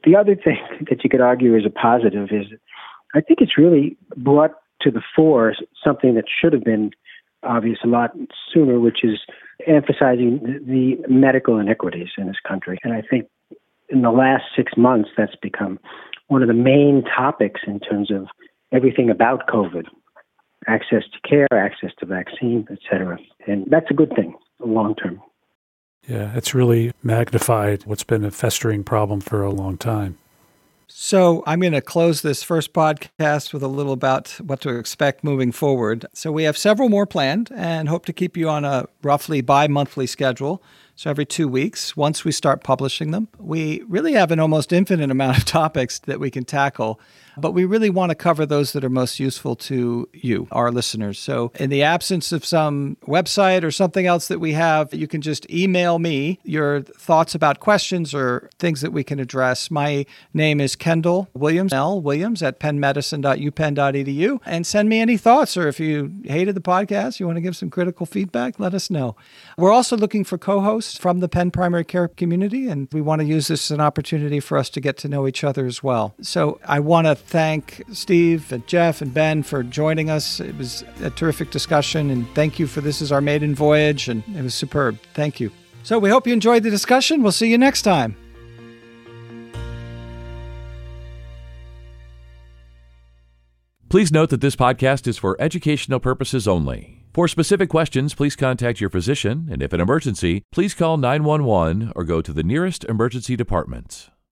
The 0.04 0.16
other 0.16 0.34
thing 0.34 0.58
that 0.90 1.02
you 1.04 1.10
could 1.10 1.20
argue 1.20 1.56
is 1.56 1.64
a 1.66 1.70
positive 1.70 2.28
is 2.30 2.46
I 3.14 3.20
think 3.20 3.40
it's 3.40 3.58
really 3.58 3.96
brought 4.16 4.52
to 4.82 4.90
the 4.90 5.02
fore 5.14 5.54
something 5.84 6.14
that 6.14 6.24
should 6.28 6.52
have 6.52 6.64
been 6.64 6.90
obvious 7.42 7.78
a 7.84 7.88
lot 7.88 8.12
sooner, 8.52 8.78
which 8.78 9.02
is 9.02 9.18
emphasizing 9.66 10.40
the 10.66 10.96
medical 11.08 11.58
inequities 11.58 12.08
in 12.16 12.26
this 12.26 12.36
country. 12.46 12.78
And 12.84 12.92
I 12.92 13.02
think 13.02 13.26
in 13.88 14.02
the 14.02 14.10
last 14.10 14.44
six 14.54 14.72
months, 14.76 15.10
that's 15.16 15.34
become 15.42 15.78
one 16.28 16.42
of 16.42 16.48
the 16.48 16.54
main 16.54 17.02
topics 17.04 17.62
in 17.66 17.80
terms 17.80 18.10
of 18.10 18.26
everything 18.72 19.10
about 19.10 19.48
COVID 19.48 19.86
access 20.68 21.02
to 21.12 21.28
care, 21.28 21.48
access 21.52 21.90
to 21.98 22.06
vaccine, 22.06 22.66
et 22.70 22.78
cetera. 22.88 23.18
And 23.46 23.66
that's 23.68 23.90
a 23.90 23.94
good 23.94 24.12
thing 24.14 24.34
long 24.60 24.94
term. 24.94 25.20
Yeah, 26.08 26.32
it's 26.34 26.54
really 26.54 26.92
magnified 27.02 27.84
what's 27.84 28.04
been 28.04 28.24
a 28.24 28.30
festering 28.30 28.84
problem 28.84 29.20
for 29.20 29.42
a 29.42 29.50
long 29.50 29.76
time. 29.76 30.18
So, 30.92 31.44
I'm 31.46 31.60
going 31.60 31.72
to 31.72 31.80
close 31.80 32.22
this 32.22 32.42
first 32.42 32.72
podcast 32.72 33.52
with 33.52 33.62
a 33.62 33.68
little 33.68 33.92
about 33.92 34.30
what 34.44 34.60
to 34.62 34.76
expect 34.76 35.22
moving 35.22 35.52
forward. 35.52 36.04
So, 36.12 36.32
we 36.32 36.42
have 36.42 36.58
several 36.58 36.88
more 36.88 37.06
planned 37.06 37.50
and 37.54 37.88
hope 37.88 38.06
to 38.06 38.12
keep 38.12 38.36
you 38.36 38.48
on 38.48 38.64
a 38.64 38.88
roughly 39.02 39.40
bi 39.40 39.68
monthly 39.68 40.08
schedule. 40.08 40.60
So, 40.96 41.10
every 41.10 41.26
two 41.26 41.48
weeks, 41.48 41.96
once 41.96 42.24
we 42.24 42.32
start 42.32 42.62
publishing 42.62 43.10
them, 43.10 43.28
we 43.38 43.82
really 43.88 44.12
have 44.12 44.30
an 44.30 44.40
almost 44.40 44.72
infinite 44.72 45.10
amount 45.10 45.38
of 45.38 45.44
topics 45.44 45.98
that 46.00 46.20
we 46.20 46.30
can 46.30 46.44
tackle 46.44 47.00
but 47.40 47.52
we 47.52 47.64
really 47.64 47.90
want 47.90 48.10
to 48.10 48.14
cover 48.14 48.46
those 48.46 48.72
that 48.72 48.84
are 48.84 48.90
most 48.90 49.18
useful 49.18 49.56
to 49.56 50.08
you, 50.12 50.46
our 50.50 50.70
listeners. 50.70 51.18
So, 51.18 51.52
in 51.56 51.70
the 51.70 51.82
absence 51.82 52.32
of 52.32 52.44
some 52.44 52.96
website 53.06 53.62
or 53.62 53.70
something 53.70 54.06
else 54.06 54.28
that 54.28 54.38
we 54.38 54.52
have, 54.52 54.92
you 54.92 55.06
can 55.06 55.20
just 55.20 55.50
email 55.50 55.98
me 55.98 56.38
your 56.44 56.82
thoughts 56.82 57.34
about 57.34 57.60
questions 57.60 58.14
or 58.14 58.50
things 58.58 58.80
that 58.80 58.92
we 58.92 59.04
can 59.04 59.18
address. 59.18 59.70
My 59.70 60.06
name 60.34 60.60
is 60.60 60.76
Kendall 60.76 61.28
Williams, 61.34 61.72
L. 61.72 62.00
Williams 62.00 62.42
at 62.42 62.60
pennmedicine.upenn.edu, 62.60 64.40
and 64.44 64.66
send 64.66 64.88
me 64.88 65.00
any 65.00 65.16
thoughts. 65.16 65.56
Or 65.56 65.68
if 65.68 65.80
you 65.80 66.12
hated 66.24 66.54
the 66.54 66.60
podcast, 66.60 67.20
you 67.20 67.26
want 67.26 67.36
to 67.36 67.42
give 67.42 67.56
some 67.56 67.70
critical 67.70 68.06
feedback, 68.06 68.58
let 68.58 68.74
us 68.74 68.90
know. 68.90 69.16
We're 69.56 69.72
also 69.72 69.96
looking 69.96 70.24
for 70.24 70.38
co 70.38 70.60
from 70.96 71.20
the 71.20 71.28
Penn 71.28 71.50
primary 71.50 71.84
care 71.84 72.08
community, 72.08 72.68
and 72.68 72.88
we 72.92 73.00
want 73.00 73.20
to 73.20 73.26
use 73.26 73.48
this 73.48 73.70
as 73.70 73.74
an 73.74 73.80
opportunity 73.80 74.40
for 74.40 74.56
us 74.58 74.70
to 74.70 74.80
get 74.80 74.96
to 74.98 75.08
know 75.08 75.26
each 75.26 75.44
other 75.44 75.66
as 75.66 75.82
well. 75.82 76.14
So, 76.20 76.60
I 76.64 76.80
want 76.80 77.06
to 77.06 77.14
thank 77.14 77.82
Steve 77.92 78.52
and 78.52 78.66
Jeff 78.66 79.00
and 79.00 79.12
Ben 79.12 79.42
for 79.42 79.62
joining 79.62 80.10
us. 80.10 80.40
It 80.40 80.56
was 80.56 80.84
a 81.02 81.10
terrific 81.10 81.50
discussion, 81.50 82.10
and 82.10 82.26
thank 82.34 82.58
you 82.58 82.66
for 82.66 82.80
this 82.80 83.00
is 83.00 83.12
our 83.12 83.20
maiden 83.20 83.54
voyage, 83.54 84.08
and 84.08 84.22
it 84.36 84.42
was 84.42 84.54
superb. 84.54 84.98
Thank 85.14 85.40
you. 85.40 85.50
So 85.82 85.98
we 85.98 86.10
hope 86.10 86.26
you 86.26 86.32
enjoyed 86.32 86.62
the 86.62 86.70
discussion. 86.70 87.22
We'll 87.22 87.32
see 87.32 87.50
you 87.50 87.58
next 87.58 87.82
time. 87.82 88.16
Please 93.88 94.12
note 94.12 94.30
that 94.30 94.40
this 94.40 94.54
podcast 94.54 95.08
is 95.08 95.18
for 95.18 95.36
educational 95.40 95.98
purposes 95.98 96.46
only. 96.46 96.99
For 97.12 97.26
specific 97.26 97.68
questions, 97.68 98.14
please 98.14 98.36
contact 98.36 98.80
your 98.80 98.88
physician, 98.88 99.48
and 99.50 99.62
if 99.62 99.72
an 99.72 99.80
emergency, 99.80 100.44
please 100.52 100.74
call 100.74 100.96
911 100.96 101.92
or 101.96 102.04
go 102.04 102.22
to 102.22 102.32
the 102.32 102.44
nearest 102.44 102.84
emergency 102.84 103.34
department. 103.34 104.10